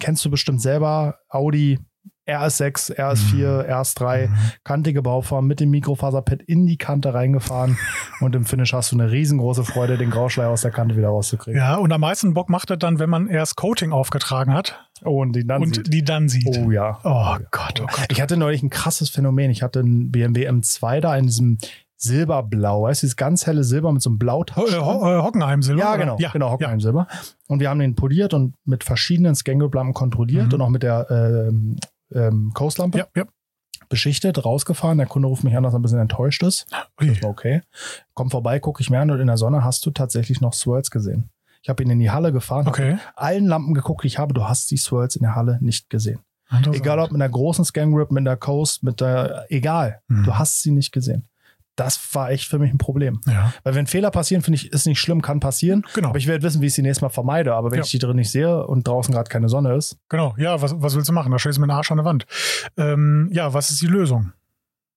[0.00, 1.78] kennst du bestimmt selber, Audi
[2.26, 4.30] RS6, RS4, RS3,
[4.64, 7.76] kantige Bauform mit dem Mikrofaserpad in die Kante reingefahren
[8.20, 11.60] und im Finish hast du eine riesengroße Freude, den Grauschleier aus der Kante wieder rauszukriegen.
[11.60, 15.20] Ja, und am meisten Bock macht er dann, wenn man erst Coating aufgetragen hat Oh,
[15.20, 15.92] und die dann und sieht.
[15.92, 16.46] die dann sieht.
[16.56, 16.98] Oh ja.
[17.04, 18.06] Oh Gott, oh Gott.
[18.10, 19.50] Ich hatte neulich ein krasses Phänomen.
[19.50, 21.58] Ich hatte einen BMW M2 da in diesem
[22.04, 24.78] Silberblau, weißt du, dieses ganz helle Silber mit so einem Blautouch.
[24.78, 25.80] Ho äh, äh, Hockenheim-Silber?
[25.80, 26.52] Ja, genau, Ja, genau, ja.
[26.52, 27.06] Hockenheim Silber.
[27.48, 30.52] Und wir haben den poliert und mit verschiedenen Scangle-Lampen kontrolliert Mhm.
[30.54, 31.76] und auch mit der ähm,
[32.14, 33.24] ähm, Coastlampe Ja, ja.
[33.88, 34.98] beschichtet, rausgefahren.
[34.98, 36.66] Der Kunde ruft mich an, dass er ein bisschen enttäuscht ist.
[36.98, 37.62] Das war okay.
[38.14, 40.90] Komm vorbei, gucke ich mir an und in der Sonne hast du tatsächlich noch Swirls
[40.90, 41.30] gesehen.
[41.62, 42.98] Ich habe ihn in die Halle gefahren, Okay.
[43.16, 44.34] allen Lampen geguckt, ich habe.
[44.34, 46.20] Du hast die Swirls in der Halle nicht gesehen.
[46.72, 50.02] Egal ob mit einer großen Scan Grip, mit der Coast, mit der, egal.
[50.08, 50.24] Mhm.
[50.24, 51.24] Du hast sie nicht gesehen.
[51.76, 53.20] Das war echt für mich ein Problem.
[53.26, 55.84] Ja, Weil wenn Fehler passieren, finde ich, ist nicht schlimm, kann passieren.
[55.94, 56.10] genau.
[56.10, 57.54] Aber ich werde wissen, wie ich sie nächstes Mal vermeide.
[57.54, 57.84] Aber wenn Ja.
[57.84, 60.94] ich die drin nicht sehe und draußen gerade keine Sonne ist, Genau, ja, was, was
[60.94, 61.32] willst du machen?
[61.32, 62.26] Da stellst du mit dem Arsch an der Wand.
[62.76, 64.32] Ähm, ja, was ist die Lösung?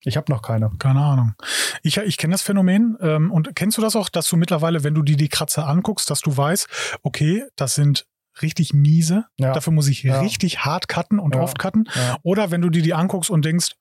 [0.03, 0.69] ich habe noch keine.
[0.79, 1.33] Keine Ahnung.
[1.81, 4.93] Ich, ich kenne das Phänomen ähm, und kennst du das auch, dass du mittlerweile, wenn
[4.93, 8.05] du dir die Kratzer anguckst, dass du weißt, okay, das sind
[8.41, 9.51] richtig miese, Ja.
[9.51, 11.89] dafür muss ich richtig hart cutten und oft cutten.
[12.23, 13.71] Oder wenn du dir die anguckst und denkst,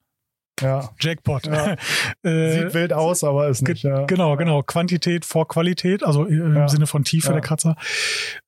[0.60, 0.90] ja.
[1.00, 1.46] Jackpot.
[1.46, 1.76] Ja.
[2.22, 3.82] äh, Sieht wild aus, aber ist nicht.
[3.82, 4.04] Ja.
[4.04, 4.62] Genau, genau.
[4.62, 6.68] Quantität vor Qualität, also äh, im Ja.
[6.68, 7.76] Sinne von Tiefe der Kratzer.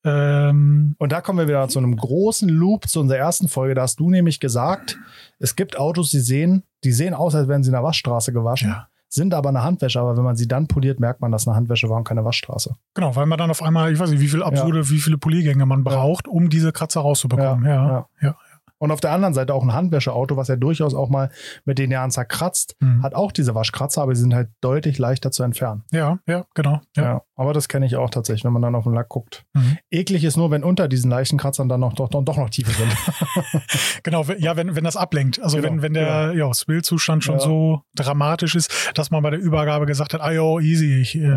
[0.03, 3.75] Ähm, Und da kommen wir wieder zu einem großen Loop zu unserer ersten Folge.
[3.75, 4.97] Da hast du nämlich gesagt,
[5.39, 8.75] es gibt Autos, die sehen, die sehen aus, als wären sie in der Waschstraße gewaschen,
[9.09, 9.99] sind aber eine Handwäsche.
[9.99, 12.75] Aber wenn man sie dann poliert, merkt man, dass eine Handwäsche war und keine Waschstraße.
[12.93, 15.65] Genau, weil man dann auf einmal, ich weiß nicht, wie viel absurde, wie viele Poliergänge
[15.65, 17.65] man braucht, um diese Kratzer rauszubekommen.
[17.65, 18.35] Ja, ja.
[18.79, 21.29] Und auf der anderen Seite auch ein Handwäscheauto, was ja durchaus auch mal
[21.65, 23.03] mit den Jahren zerkratzt, Mhm.
[23.03, 25.83] hat auch diese Waschkratzer, aber sie sind halt deutlich leichter zu entfernen.
[25.91, 26.79] Ja, ja, genau.
[26.95, 27.03] Ja.
[27.03, 27.21] Ja.
[27.35, 29.45] aber das kenne ich auch tatsächlich, wenn man dann auf den Lack guckt.
[29.53, 29.77] Mhm.
[29.91, 32.71] Eklig ist nur, wenn unter diesen leichten Kratzern dann noch, doch, doch, doch noch tiefer
[32.71, 32.91] sind.
[34.03, 35.41] Genau, ja, wenn, wenn das ablenkt.
[35.41, 37.41] Also Genau, wenn, wenn der ja, Spill-Zustand schon Ja.
[37.41, 41.27] so dramatisch ist, dass man bei der Übergabe gesagt hat, ah jo, easy, ich äh,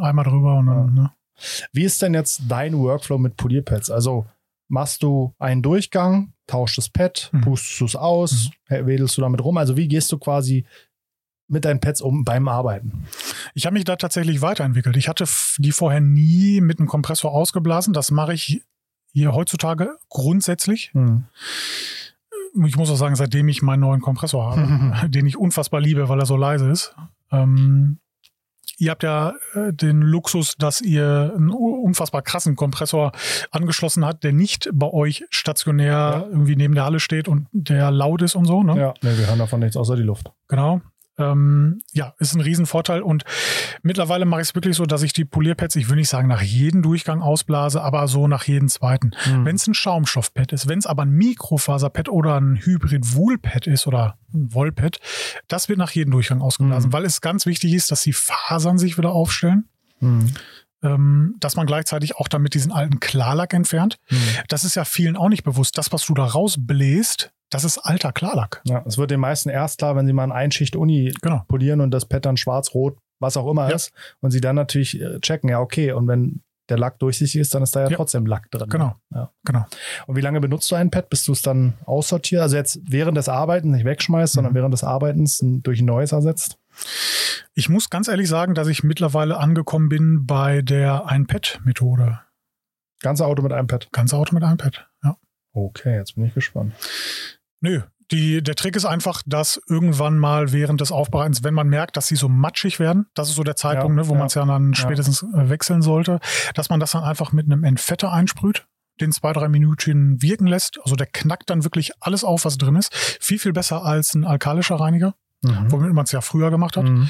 [0.00, 1.10] einmal drüber und dann, ne?
[1.72, 3.90] Wie ist denn jetzt dein Workflow mit Polierpads?
[3.90, 4.26] Also
[4.72, 7.42] machst du einen Durchgang, tauschst das Pad, Mhm.
[7.42, 9.58] pustest du es aus, wedelst du damit rum?
[9.58, 10.64] Also wie gehst du quasi
[11.46, 13.04] mit deinen Pads um beim Arbeiten?
[13.54, 14.96] Ich habe mich da tatsächlich weiterentwickelt.
[14.96, 15.26] Ich hatte
[15.58, 17.92] die vorher nie mit einem Kompressor ausgeblasen.
[17.92, 18.62] Das mache ich
[19.12, 20.90] hier heutzutage grundsätzlich.
[20.94, 21.24] Hm.
[22.64, 26.18] Ich muss auch sagen, seitdem ich meinen neuen Kompressor habe, den ich unfassbar liebe, weil
[26.18, 26.94] er so leise ist.
[27.30, 27.98] Ähm,
[28.82, 33.12] ihr habt ja äh, den Luxus, dass ihr einen unfassbar krassen Kompressor
[33.52, 36.26] angeschlossen habt, der nicht bei euch stationär Ja.
[36.28, 38.62] irgendwie neben der Halle steht und der laut ist und so.
[38.64, 38.76] Ne?
[38.78, 40.32] Ja, nee, wir hören davon nichts außer die Luft.
[40.48, 40.80] Genau.
[41.18, 43.24] Ähm, ja, ist ein Riesenvorteil und
[43.82, 46.40] mittlerweile mache ich es wirklich so, dass ich die Polierpads, ich will nicht sagen nach
[46.40, 49.10] jedem Durchgang ausblase, aber so nach jedem zweiten.
[49.24, 49.44] Hm.
[49.44, 54.16] Wenn es ein Schaumstoffpad ist, wenn es aber ein Mikrofaserpad oder ein Hybrid-Wool-Pad ist oder
[54.32, 55.00] ein Wollpad,
[55.48, 56.92] das wird nach jedem Durchgang ausgeblasen, Mhm.
[56.94, 59.68] weil es ganz wichtig ist, dass die Fasern sich wieder aufstellen,
[60.00, 60.32] Hm.
[60.82, 63.98] ähm, dass man gleichzeitig auch damit diesen alten Klarlack entfernt.
[64.06, 64.18] Hm.
[64.48, 65.76] Das ist ja vielen auch nicht bewusst.
[65.76, 68.60] Das, was du da rausbläst, das ist alter Klarlack.
[68.64, 71.42] Ja, es wird den meisten erst klar, wenn sie mal eine Einschicht-Uni Genau.
[71.48, 73.76] polieren und das Pad dann schwarz, rot, was auch immer Ja.
[73.76, 73.92] ist.
[74.20, 75.92] Und sie dann natürlich äh, checken, ja, okay.
[75.92, 77.96] Und wenn der Lack durchsichtig ist, dann ist da ja, Ja.
[77.96, 78.68] trotzdem Lack drin.
[78.68, 78.94] Genau.
[79.14, 79.30] Ja.
[79.44, 79.66] Genau.
[80.06, 82.42] Und wie lange benutzt du ein Pad, bis du es dann aussortierst?
[82.42, 84.56] Also jetzt während des Arbeitens nicht wegschmeißt, sondern Mhm.
[84.56, 86.58] während des Arbeitens durch ein neues ersetzt?
[87.54, 92.20] Ich muss ganz ehrlich sagen, dass ich mittlerweile angekommen bin bei der Ein-Pad-Methode.
[93.00, 93.88] Ganze Auto mit einem Pad.
[93.92, 94.88] Ganze Auto mit einem Pad.
[95.02, 95.16] Ja.
[95.52, 96.72] Okay, jetzt bin ich gespannt.
[97.62, 97.80] Nö.
[98.10, 102.08] Die, der Trick ist einfach, dass irgendwann mal während des Aufbereitens, wenn man merkt, dass
[102.08, 104.18] sie so matschig werden, das ist so der Zeitpunkt, Ja, ne, wo ja.
[104.18, 106.20] man es ja dann spätestens äh, wechseln sollte,
[106.54, 108.66] dass man das dann einfach mit einem Entfetter einsprüht,
[109.00, 110.78] den zwei, drei Minütchen wirken lässt.
[110.84, 112.94] Also der knackt dann wirklich alles auf, was drin ist.
[112.94, 115.72] Viel, viel besser als ein alkalischer Reiniger, Mhm.
[115.72, 116.84] womit man es ja früher gemacht hat.
[116.84, 117.08] Mhm.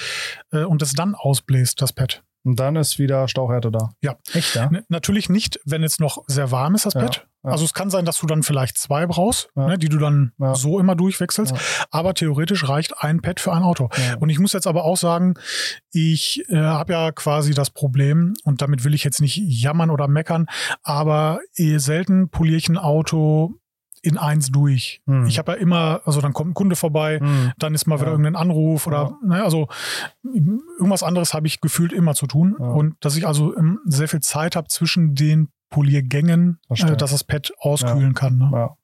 [0.53, 2.23] Äh, und das dann ausbläst, das Pad.
[2.45, 3.91] Und dann ist wieder Stauchhärte da.
[4.03, 4.17] Ja.
[4.33, 4.71] Echt, ja?
[4.89, 7.27] Natürlich nicht, wenn es noch sehr warm ist, das Ja, Bett.
[7.45, 7.51] Ja.
[7.51, 9.67] Also es kann sein, dass du dann vielleicht zwei brauchst, Ja.
[9.69, 10.55] ne, die du dann Ja.
[10.55, 11.53] so immer durchwechselst.
[11.53, 11.59] Ja.
[11.91, 13.89] Aber theoretisch reicht ein Pad für ein Auto.
[13.97, 14.17] Ja.
[14.19, 15.35] Und ich muss jetzt aber auch sagen,
[15.91, 20.09] ich äh, habe ja quasi das Problem, und damit will ich jetzt nicht jammern oder
[20.09, 20.47] meckern,
[20.83, 23.57] aber eh selten poliere ich ein Auto
[24.05, 25.01] in eins durch.
[25.07, 25.27] Mhm.
[25.27, 27.53] Ich habe ja immer, also dann kommt ein Kunde vorbei, Mhm.
[27.59, 28.13] dann ist mal wieder Ja.
[28.13, 29.69] irgendein Anruf oder ne, also
[30.25, 32.67] irgendwas anderes habe ich gefühlt immer zu tun Ja.
[32.67, 36.93] und dass ich also ähm, sehr viel Zeit habe zwischen den Poliergängen, Verstehe.
[36.93, 38.39] äh, dass das Pad auskühlen kann.
[38.39, 38.51] Ne?
[38.53, 38.77] Ja.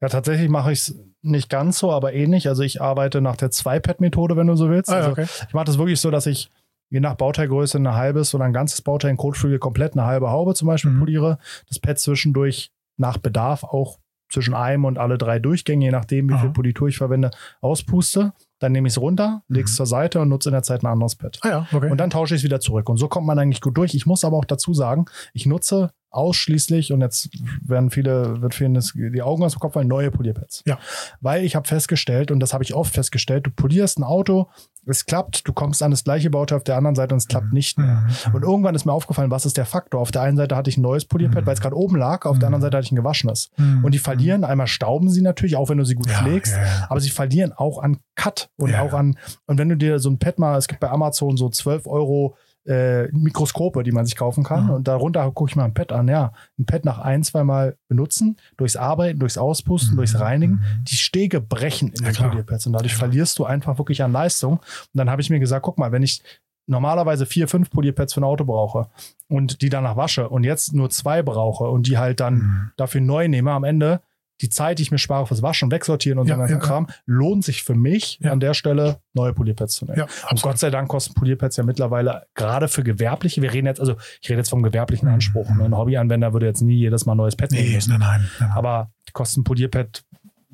[0.00, 2.48] ja, tatsächlich mache ich es nicht ganz so, aber ähnlich.
[2.48, 4.90] Also ich arbeite nach der Zwei-Pad-Methode, wenn du so willst.
[4.90, 5.26] Ah, ja, also okay.
[5.48, 6.50] Ich mache das wirklich so, dass ich
[6.90, 10.54] je nach Bauteilgröße ein halbes oder ein ganzes Bauteil, ein Kotflügel komplett eine halbe Haube
[10.54, 10.98] zum Beispiel Mhm.
[10.98, 11.38] poliere.
[11.68, 13.98] Das Pad zwischendurch nach Bedarf auch
[14.30, 16.40] zwischen einem und alle drei Durchgänge, je nachdem, wie Aha.
[16.42, 18.32] viel Politur ich verwende, auspuste.
[18.62, 19.76] Dann nehme ich es runter, lege es Mhm.
[19.76, 21.38] zur Seite und nutze in der Zeit ein anderes Pad.
[21.42, 21.90] Ah ja, okay.
[21.90, 22.88] Und dann tausche ich es wieder zurück.
[22.88, 23.94] Und so kommt man eigentlich gut durch.
[23.94, 27.30] Ich muss aber auch dazu sagen, ich nutze ausschließlich, und jetzt
[27.64, 30.62] werden viele, wird vielen das, die Augen aus dem Kopf fallen, neue Polierpads.
[30.66, 30.78] Ja.
[31.20, 34.48] Weil ich habe festgestellt, und das habe ich oft festgestellt, du polierst ein Auto,
[34.84, 37.52] es klappt, du kommst an das gleiche Bauteil auf der anderen Seite und es klappt
[37.52, 38.04] nicht mehr.
[38.28, 38.34] Mhm.
[38.34, 40.00] Und irgendwann ist mir aufgefallen, was ist der Faktor?
[40.00, 41.46] Auf der einen Seite hatte ich ein neues Polierpad, Mhm.
[41.46, 43.50] weil es gerade oben lag, auf der anderen Seite hatte ich ein gewaschenes.
[43.56, 43.84] Mhm.
[43.84, 46.86] Und die verlieren, einmal stauben sie natürlich, auch wenn du sie gut ja, pflegst, ja.
[46.90, 48.82] aber sie verlieren auch an Cut und Ja.
[48.82, 51.48] auch an, und wenn du dir so ein Pad mal, es gibt bei Amazon so
[51.48, 52.34] 12 Euro
[52.66, 54.64] äh, Mikroskope, die man sich kaufen kann.
[54.66, 54.70] Mhm.
[54.70, 56.06] Und darunter gucke ich mal ein Pad an.
[56.08, 59.96] Ja, ein Pad nach ein, zwei Mal benutzen, durchs Arbeiten, durchs Auspusten, Mhm.
[59.96, 60.54] durchs Reinigen.
[60.54, 60.84] Mhm.
[60.84, 62.28] Die Stege brechen in Ja, den.
[62.30, 62.98] Polierpads und dadurch Ja.
[62.98, 64.54] verlierst du einfach wirklich an Leistung.
[64.58, 64.62] Und
[64.94, 66.22] dann habe ich mir gesagt, guck mal, wenn ich
[66.68, 68.86] normalerweise vier, fünf Polierpads für ein Auto brauche
[69.28, 72.70] und die danach wasche und jetzt nur zwei brauche und die halt dann Mhm.
[72.76, 74.00] dafür neu nehme, am Ende
[74.42, 76.64] die Zeit, die ich mir spare fürs Waschen, wegsortieren und Ja, so ganzen ja, ja.
[76.66, 78.32] Kram, lohnt sich für mich Ja.
[78.32, 79.98] an der Stelle, neue Polierpads zu nehmen.
[79.98, 83.80] Ja, Und Gott sei Dank kosten Polierpads ja mittlerweile gerade für gewerbliche, wir reden jetzt,
[83.80, 85.14] also ich rede jetzt vom gewerblichen Mhm.
[85.14, 85.48] Anspruch.
[85.50, 85.64] Ne?
[85.64, 88.28] Ein Hobbyanwender würde jetzt nie jedes Mal ein neues Pad nehmen Nee, nein, nein.
[88.40, 88.50] nein.
[88.54, 90.04] Aber kosten ein Polierpad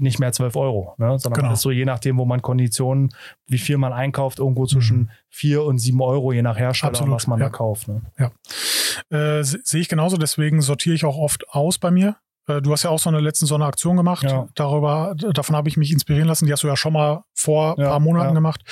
[0.01, 1.19] nicht mehr 12 Euro, ne?
[1.19, 1.49] sondern Genau.
[1.51, 3.09] das ist so je nachdem, wo man Konditionen,
[3.49, 5.09] wie viel man einkauft, irgendwo zwischen Mhm.
[5.29, 7.47] 4 und 7 Euro, je nach Hersteller, Absolut, was man ja.
[7.47, 7.89] da kauft.
[7.89, 8.03] Ne?
[9.11, 12.17] Äh, se- Sehe ich genauso, deswegen sortiere ich auch oft aus bei mir.
[12.49, 14.25] Äh, Du hast ja auch so eine letzten so eine Aktion gemacht.
[14.25, 14.49] Ja.
[14.55, 16.47] Darüber, davon habe ich mich inspirieren lassen.
[16.47, 18.35] Die hast du ja schon mal vor ein Ja, paar Monaten ja.
[18.35, 18.63] gemacht.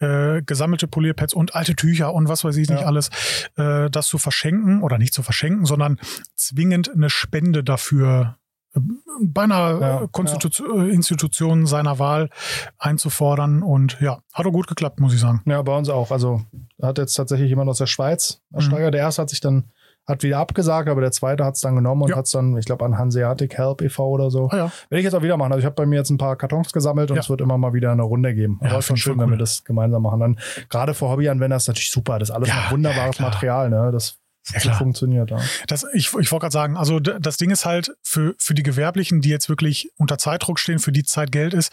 [0.00, 3.10] Äh, gesammelte Polierpads und alte Tücher und was weiß ich nicht alles.
[3.56, 5.98] Äh, das zu verschenken oder nicht zu verschenken, sondern
[6.34, 8.36] zwingend eine Spende dafür
[8.74, 8.80] äh,
[9.22, 12.30] bei einer äh, Institution seiner Wahl
[12.78, 13.62] einzufordern.
[13.62, 15.42] Und ja, hat auch gut geklappt, muss ich sagen.
[15.46, 16.10] Ja, bei uns auch.
[16.10, 16.42] Also
[16.80, 18.56] hat jetzt tatsächlich jemand aus der Schweiz Mhm.
[18.56, 18.94] ersteigert.
[18.94, 19.70] Der erste hat sich dann
[20.08, 22.16] hat wieder abgesagt, aber der zweite hat es dann genommen und Ja.
[22.16, 24.08] hat es dann, ich glaube, an Hanseatic Help e.V.
[24.08, 24.48] oder so.
[24.50, 25.52] Ah ja, Werde ich jetzt auch wieder machen.
[25.52, 27.20] Also ich habe bei mir jetzt ein paar Kartons gesammelt und Ja.
[27.20, 28.58] es wird immer mal wieder eine Runde geben.
[28.62, 29.38] Ja, Aber ist schon schön, voll wenn wir cool.
[29.40, 30.20] das gemeinsam machen.
[30.20, 30.38] Dann
[30.70, 32.18] gerade für Hobbyanwender ist natürlich super.
[32.18, 33.20] Das ist alles wunderbares.
[33.20, 33.90] Material, ne?
[33.92, 34.18] Das
[34.52, 34.78] Ja, klar.
[34.78, 35.30] funktioniert.
[35.30, 35.38] Ja.
[35.66, 39.20] Das, ich ich wollte gerade sagen, also das Ding ist halt für, für die Gewerblichen,
[39.20, 41.72] die jetzt wirklich unter Zeitdruck stehen, für die Zeit Geld ist,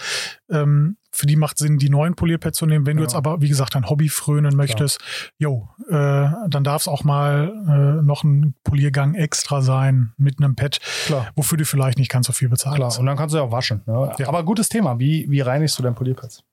[0.49, 2.85] ähm, für die macht Sinn, die neuen Polierpads zu nehmen.
[2.85, 3.07] Wenn du Ja.
[3.07, 4.99] jetzt aber, wie gesagt, dein Hobby frönen möchtest,
[5.37, 7.53] jo, äh, dann darf es auch mal
[7.99, 11.27] äh, noch ein Poliergang extra sein mit einem Pad, Klar.
[11.35, 12.75] wofür du vielleicht nicht ganz so viel bezahlst.
[12.77, 13.81] Klar, und dann kannst du ja auch waschen.
[13.85, 14.13] Ne?
[14.19, 14.27] Ja.
[14.27, 14.99] Aber gutes Thema.
[14.99, 16.43] Wie, wie reinigst du dein Polierpads?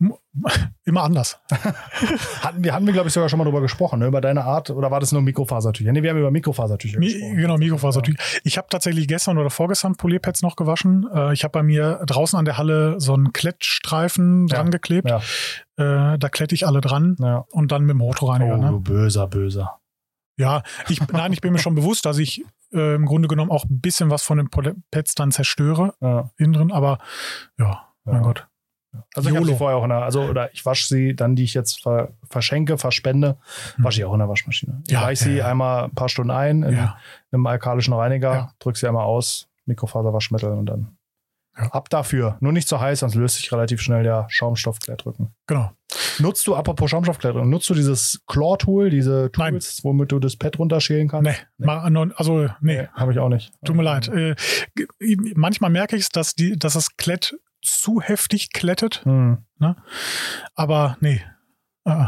[0.84, 1.40] Immer anders.
[2.42, 4.06] Hatten wir, hatten wir glaube ich, sogar schon mal drüber gesprochen, ne?
[4.06, 5.92] über deine Art, oder war das nur Mikrofasertücher?
[5.92, 7.36] Nee, wir haben über Mikrofasertücher Mi gesprochen.
[7.36, 8.18] genau, Mikrofasertücher.
[8.44, 11.08] Ich habe tatsächlich gestern oder vorgestern Polierpads noch gewaschen.
[11.12, 14.56] Äh, ich habe bei mir draußen an der Halle so einen Klettstreifen Ja.
[14.56, 15.08] dran geklebt.
[15.08, 15.20] Ja,
[15.76, 17.44] Äh, da klette ich alle dran ja.
[17.50, 18.54] und dann mit dem Motorreiniger.
[18.54, 18.68] Oh, Ne?
[18.70, 19.78] du böser, böser.
[20.36, 23.64] Ja, ich, nein, ich bin mir schon bewusst, dass ich äh, im Grunde genommen auch
[23.64, 24.48] ein bisschen was von den
[24.90, 26.30] Pads dann zerstöre Ja.
[26.36, 26.98] innen drin, aber
[27.58, 28.20] ja, mein Ja.
[28.22, 28.46] Gott.
[29.14, 31.44] Also ich habe sie vorher auch in der, also oder ich wasche sie, dann die
[31.44, 33.36] ich jetzt ver, verschenke, verspende,
[33.76, 33.84] Hm.
[33.84, 34.82] wasche ich auch in der Waschmaschine.
[34.86, 35.46] Ich Ja, weiche ja, sie ja.
[35.46, 36.98] einmal ein paar Stunden ein in Ja,
[37.30, 38.52] einem alkalischen Reiniger, Ja.
[38.58, 40.96] drück sie einmal aus, Mikrofaserwaschmittel und dann
[41.56, 41.66] Ja.
[41.72, 42.36] ab dafür.
[42.40, 45.34] Nur nicht zu heiß, sonst löst sich relativ schnell der Schaumstoffklettdrücken.
[45.46, 45.70] genau.
[46.18, 49.52] Nutzt du, apropos Schaumstoffklettern, nutzt du dieses Claw-Tool, diese Nein.
[49.54, 51.30] Tools, womit du das Pad runterschälen kannst?
[51.58, 53.52] Nee, non- also nee, habe ich auch nicht.
[53.64, 54.08] tut mir leid.
[54.08, 54.34] Äh,
[55.34, 59.44] manchmal merke ich es, dass, die, dass das Klett zu heftig klettet, Hm,
[60.54, 61.22] aber nee.
[61.84, 62.06] Äh,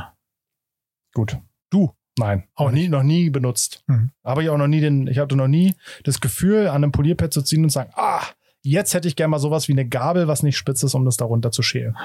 [1.14, 1.38] gut.
[1.70, 1.92] Du?
[2.18, 3.84] Nein, Auch nie, noch nie benutzt.
[3.86, 4.10] Mhm.
[4.22, 7.32] Habe ich auch noch nie den, ich hatte noch nie das Gefühl, an einem Polierpad
[7.32, 8.22] zu ziehen und zu sagen, ah,
[8.62, 11.16] jetzt hätte ich gerne mal sowas wie eine Gabel, was nicht spitz ist, um das
[11.16, 11.96] darunter zu schälen.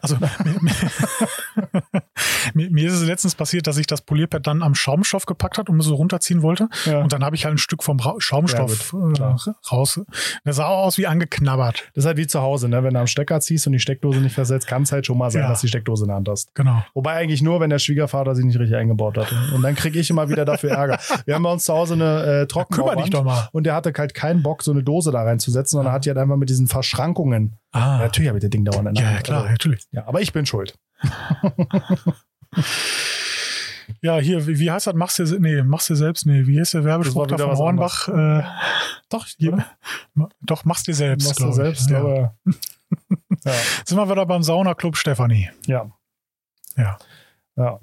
[0.00, 0.16] Also
[2.54, 5.68] mir, mir, ist es letztens passiert, dass ich das Polierpad dann am Schaumstoff gepackt hat
[5.68, 6.68] und so runterziehen wollte.
[6.86, 7.00] Ja.
[7.02, 10.00] Und dann habe ich halt ein Stück vom Ra Schaumstoff Ja, äh, raus.
[10.44, 11.84] Der sah aus wie angeknabbert.
[11.94, 12.82] Das ist halt wie zu Hause, ne?
[12.82, 15.30] wenn du am Stecker ziehst und die Steckdose nicht versetzt, kann es halt schon mal
[15.30, 15.48] sein, Ja.
[15.48, 16.54] dass die Steckdose in der Hand hast.
[16.54, 16.82] Genau.
[16.94, 19.32] Wobei eigentlich nur, wenn der Schwiegervater sie nicht richtig eingebaut hat.
[19.54, 20.98] Und dann kriege ich immer wieder dafür Ärger.
[21.26, 23.48] Wir haben bei uns zu Hause eine äh, Kümmer dich Trockenbauwand doch mal.
[23.52, 26.18] und der hatte halt keinen Bock, so eine Dose da reinzusetzen, sondern hat die halt
[26.18, 27.58] einfach mit diesen Verschrankungen.
[27.72, 27.78] Ah.
[27.78, 29.24] Ja, natürlich habe ich das Ding dauernd in der Ja, Hand.
[29.24, 29.86] klar, Also, natürlich.
[29.92, 30.78] ja, aber ich bin schuld.
[34.00, 34.94] Ja, hier, wie, wie heißt das?
[34.94, 36.24] Machst du, nee, machst du selbst?
[36.26, 38.08] Nee, wie ist der Werbespruch da von Hornbach?
[38.08, 38.42] Äh,
[39.08, 39.64] Doch, hier,
[40.40, 41.26] doch, machst du selbst.
[41.26, 41.78] machst du glaub ich.
[41.78, 42.34] selbst, ja.
[43.44, 43.52] ja.
[43.84, 45.50] Sind wir wieder beim Saunaclub Stefanie.
[45.66, 45.90] ja.
[46.76, 46.96] Ja.
[47.56, 47.80] Ja.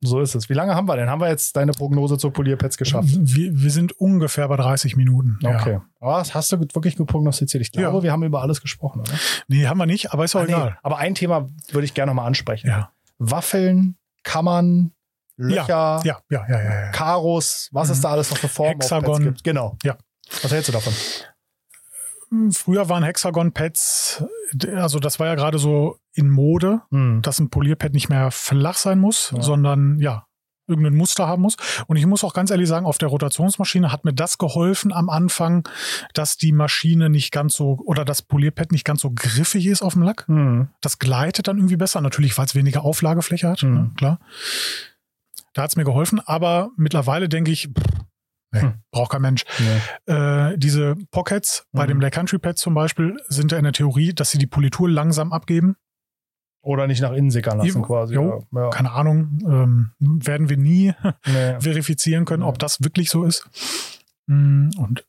[0.00, 0.48] So ist es.
[0.48, 1.10] Wie lange haben wir denn?
[1.10, 3.08] Haben wir jetzt deine Prognose zur Polierpads geschafft?
[3.10, 5.38] Wir, wir sind ungefähr bei 30 Minuten.
[5.42, 5.58] Ja.
[5.60, 5.80] Okay.
[6.00, 7.60] Aber das hast du wirklich gut prognostiziert.
[7.62, 8.02] Ich glaube, Ja.
[8.04, 9.12] wir haben über alles gesprochen, oder?
[9.48, 10.52] Nee, haben wir nicht, aber ist auch Ah, nee.
[10.52, 10.78] egal.
[10.82, 12.68] Aber ein Thema würde ich gerne nochmal ansprechen.
[12.68, 12.92] Ja.
[13.18, 14.92] Waffeln, Kammern,
[15.36, 16.90] Löcher, Ja, ja, ja, ja, ja.
[16.92, 17.92] Karos, was Mhm.
[17.94, 19.12] es da alles noch für Formen auf Hexagon.
[19.14, 19.44] Pads gibt.
[19.44, 19.76] Genau.
[19.84, 19.96] Ja.
[20.42, 20.92] Was hältst du davon?
[22.52, 24.24] Früher waren Hexagon-Pads,
[24.76, 27.22] also das war ja gerade so in Mode, Hm.
[27.22, 29.42] dass ein Polierpad nicht mehr flach sein muss, Ja.
[29.42, 30.24] sondern ja,
[30.66, 31.56] irgendein Muster haben muss.
[31.86, 35.08] Und ich muss auch ganz ehrlich sagen, auf der Rotationsmaschine hat mir das geholfen am
[35.08, 35.66] Anfang,
[36.12, 39.94] dass die Maschine nicht ganz so oder das Polierpad nicht ganz so griffig ist auf
[39.94, 40.26] dem Lack.
[40.28, 40.68] Hm.
[40.82, 43.74] Das gleitet dann irgendwie besser, natürlich, weil es weniger Auflagefläche hat, Mhm.
[43.74, 44.18] ne, klar.
[45.54, 47.84] Da hat es mir geholfen, aber mittlerweile denke ich, pff,
[48.52, 48.74] nee, Hm.
[48.90, 49.44] braucht kein Mensch.
[49.58, 50.12] Nee.
[50.14, 51.88] Äh, diese Pockets bei Mhm.
[51.88, 54.88] dem Lake Country Pad zum Beispiel sind ja in der Theorie, dass sie die Politur
[54.88, 55.76] langsam abgeben.
[56.60, 57.82] Oder nicht nach innen sickern lassen Jo.
[57.82, 58.14] quasi.
[58.14, 58.44] Jo.
[58.52, 58.70] Ja.
[58.70, 60.92] Keine Ahnung, ähm, werden wir nie
[61.26, 61.60] Nee.
[61.60, 63.48] verifizieren können, ob das wirklich so ist.
[64.26, 65.06] Mm, Und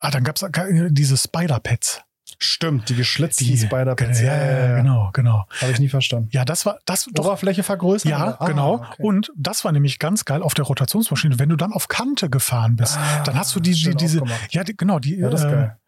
[0.00, 0.44] ah, dann gab es
[0.90, 2.02] diese Spider-Pads.
[2.40, 4.20] Stimmt, die geschlitzten Spider-Pads.
[4.20, 5.44] Ja, ja, ja, genau, genau.
[5.60, 6.28] Habe ich nie verstanden.
[6.32, 7.24] Ja, das war das doch.
[7.24, 8.10] Oberfläche vergrößern?
[8.10, 8.74] Ja, Ah, genau.
[8.74, 9.02] okay.
[9.02, 11.38] Und das war nämlich ganz geil auf der Rotationsmaschine.
[11.40, 14.54] Wenn du dann auf Kante gefahren bist, Ah, dann hast du die, die diese, aufgemacht.
[14.54, 15.78] ja, die, genau, die, Ja, das ist äh, geil.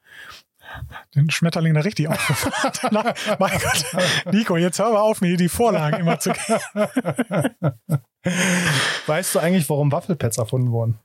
[1.15, 3.05] den Schmetterling da richtig aufgefahren.
[3.39, 3.85] Mein Gott,
[4.33, 6.61] Nico, jetzt hör mal auf, mir die Vorlagen immer zu geben.
[9.07, 10.99] Weißt du eigentlich, warum Waffelpads erfunden wurden?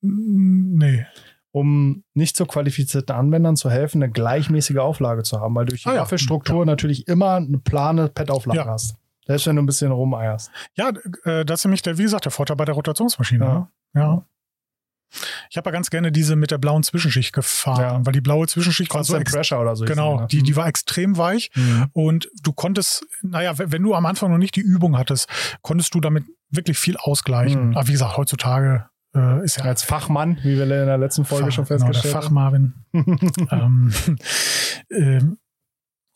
[0.00, 1.06] Nee.
[1.52, 5.88] Um nicht so qualifizierten Anwendern zu helfen, eine gleichmäßige Auflage zu haben, weil durch die
[5.90, 6.00] Ah ja.
[6.00, 8.66] Waffelstruktur natürlich immer eine plane Pad-Auflage Ja.
[8.66, 8.96] hast.
[9.26, 10.50] Selbst wenn du ein bisschen rumeierst.
[10.76, 10.90] Ja,
[11.24, 13.44] äh, das ist nämlich der, wie gesagt, der Vorteil bei der Rotationsmaschine.
[13.44, 13.54] Ja.
[13.54, 13.68] ne?
[13.94, 14.26] ja.
[15.50, 18.06] Ich habe ja ganz gerne diese mit der blauen Zwischenschicht gefahren, Ja.
[18.06, 19.84] weil die blaue Zwischenschicht war so Constant Pressure oder so.
[19.84, 20.26] Genau, ne?
[20.30, 21.88] die, die war extrem weich Mhm.
[21.92, 25.28] und du konntest, naja, wenn wenn du am Anfang noch nicht die Übung hattest,
[25.60, 27.68] konntest du damit wirklich viel ausgleichen.
[27.68, 27.76] Mhm.
[27.76, 31.46] Aber wie gesagt, heutzutage äh, ist ja Als Fachmann, wie wir in der letzten Folge
[31.46, 32.74] Fach- schon genau, festgestellt Fachmarvin.
[33.50, 33.92] haben.
[34.10, 34.18] ähm,
[34.90, 35.38] ähm,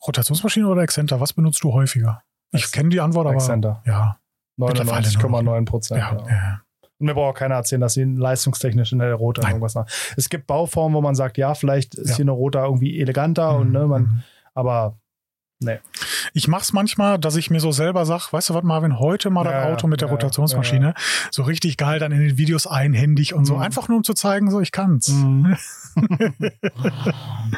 [0.05, 2.21] Rotationsmaschine oder Exzenter, was benutzt du häufiger?
[2.51, 3.81] Ich kenne die Antwort, aber Accenter.
[3.85, 4.19] ja,
[4.57, 5.41] Mittlerweile nur noch.
[5.43, 5.99] 99,9 Prozent.
[5.99, 6.27] ja, Ja.
[6.29, 6.61] ja.
[6.99, 9.51] Und mir braucht auch keiner erzählen, dass sie leistungstechnisch in der Rota Nein.
[9.51, 9.85] irgendwas nach.
[10.15, 12.15] Es gibt Bauformen, wo man sagt, ja, vielleicht ist Ja.
[12.17, 14.23] hier eine Rota irgendwie eleganter und ne, man, Mhm.
[14.55, 14.97] aber
[16.37, 19.43] Ich mach's manchmal, dass ich mir so selber sag, weißt du was, Marvin, heute mal
[19.43, 20.93] Ja, das ja, Auto mit der ja, Rotationsmaschine.
[21.31, 23.55] So richtig geil dann in den Videos einhändig und so.
[23.55, 23.61] Mhm.
[23.63, 25.07] Einfach nur um zu zeigen, so ich kann's.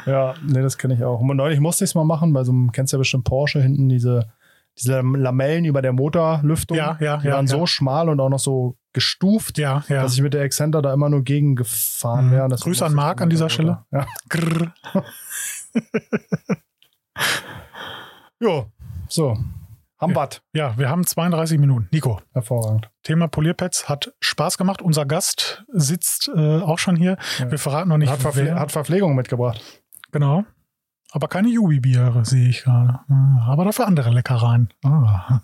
[0.05, 1.19] ja, nee, das kenne ich auch.
[1.19, 3.61] Und neulich musste ich es mal machen, bei so einem, kennst du ja bestimmt Porsche,
[3.61, 4.31] hinten diese,
[4.77, 6.77] diese Lamellen über der Motorlüftung.
[6.77, 7.51] Ja, ja, die ja, waren ja.
[7.51, 10.03] so schmal und auch noch so gestuft, Ja, ja.
[10.03, 12.31] dass ich mit der Excenter da immer nur gegen gefahren Mhm.
[12.31, 12.47] wäre.
[12.47, 13.85] Grüße an Marc an dieser Rota.
[13.91, 14.07] Ja.
[18.39, 18.71] Jo,
[19.09, 19.37] so.
[19.99, 20.41] Hambat.
[20.53, 21.89] Ja, wir haben 32 Minuten.
[21.91, 22.89] Nico, Hervorragend.
[23.03, 24.81] Thema Polierpads hat Spaß gemacht.
[24.81, 27.17] Unser Gast sitzt äh, auch schon hier.
[27.37, 27.51] Ja.
[27.51, 29.61] Wir verraten noch nicht, Hat, Verpfle hat Verpflegung mitgebracht.
[30.13, 30.45] Genau.
[31.11, 32.99] Aber keine Jubi-Biere sehe ich gerade.
[33.09, 34.69] Ah, Aber dafür andere Leckereien.
[34.85, 35.41] Ah.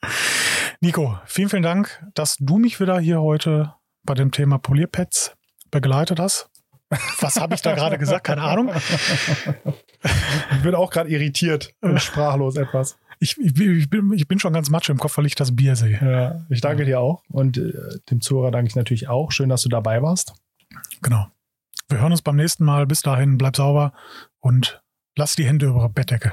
[0.80, 5.36] Nico, vielen, vielen Dank, dass du mich wieder hier heute bei dem Thema Polierpads
[5.70, 6.50] begleitet hast.
[7.20, 8.24] Was habe ich da gerade gesagt?
[8.24, 8.70] Keine Ahnung.
[10.52, 12.98] Ich bin auch gerade irritiert und sprachlos etwas.
[13.18, 15.98] Ich, ich, bin- ich, bin, schon ganz matsch im Kopf, weil ich das Bier sehe.
[16.00, 17.72] Ja, ich danke dir auch und äh,
[18.10, 19.30] dem Zuhörer danke ich natürlich auch.
[19.32, 20.32] Schön, dass du dabei warst.
[21.02, 21.26] Genau.
[21.88, 22.86] Wir hören uns beim nächsten Mal.
[22.86, 23.92] Bis dahin, bleib sauber
[24.40, 24.82] und
[25.16, 26.32] lass die Hände über Bettdecke.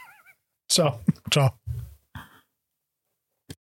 [0.68, 1.00] Ciao.
[1.30, 1.52] Ciao.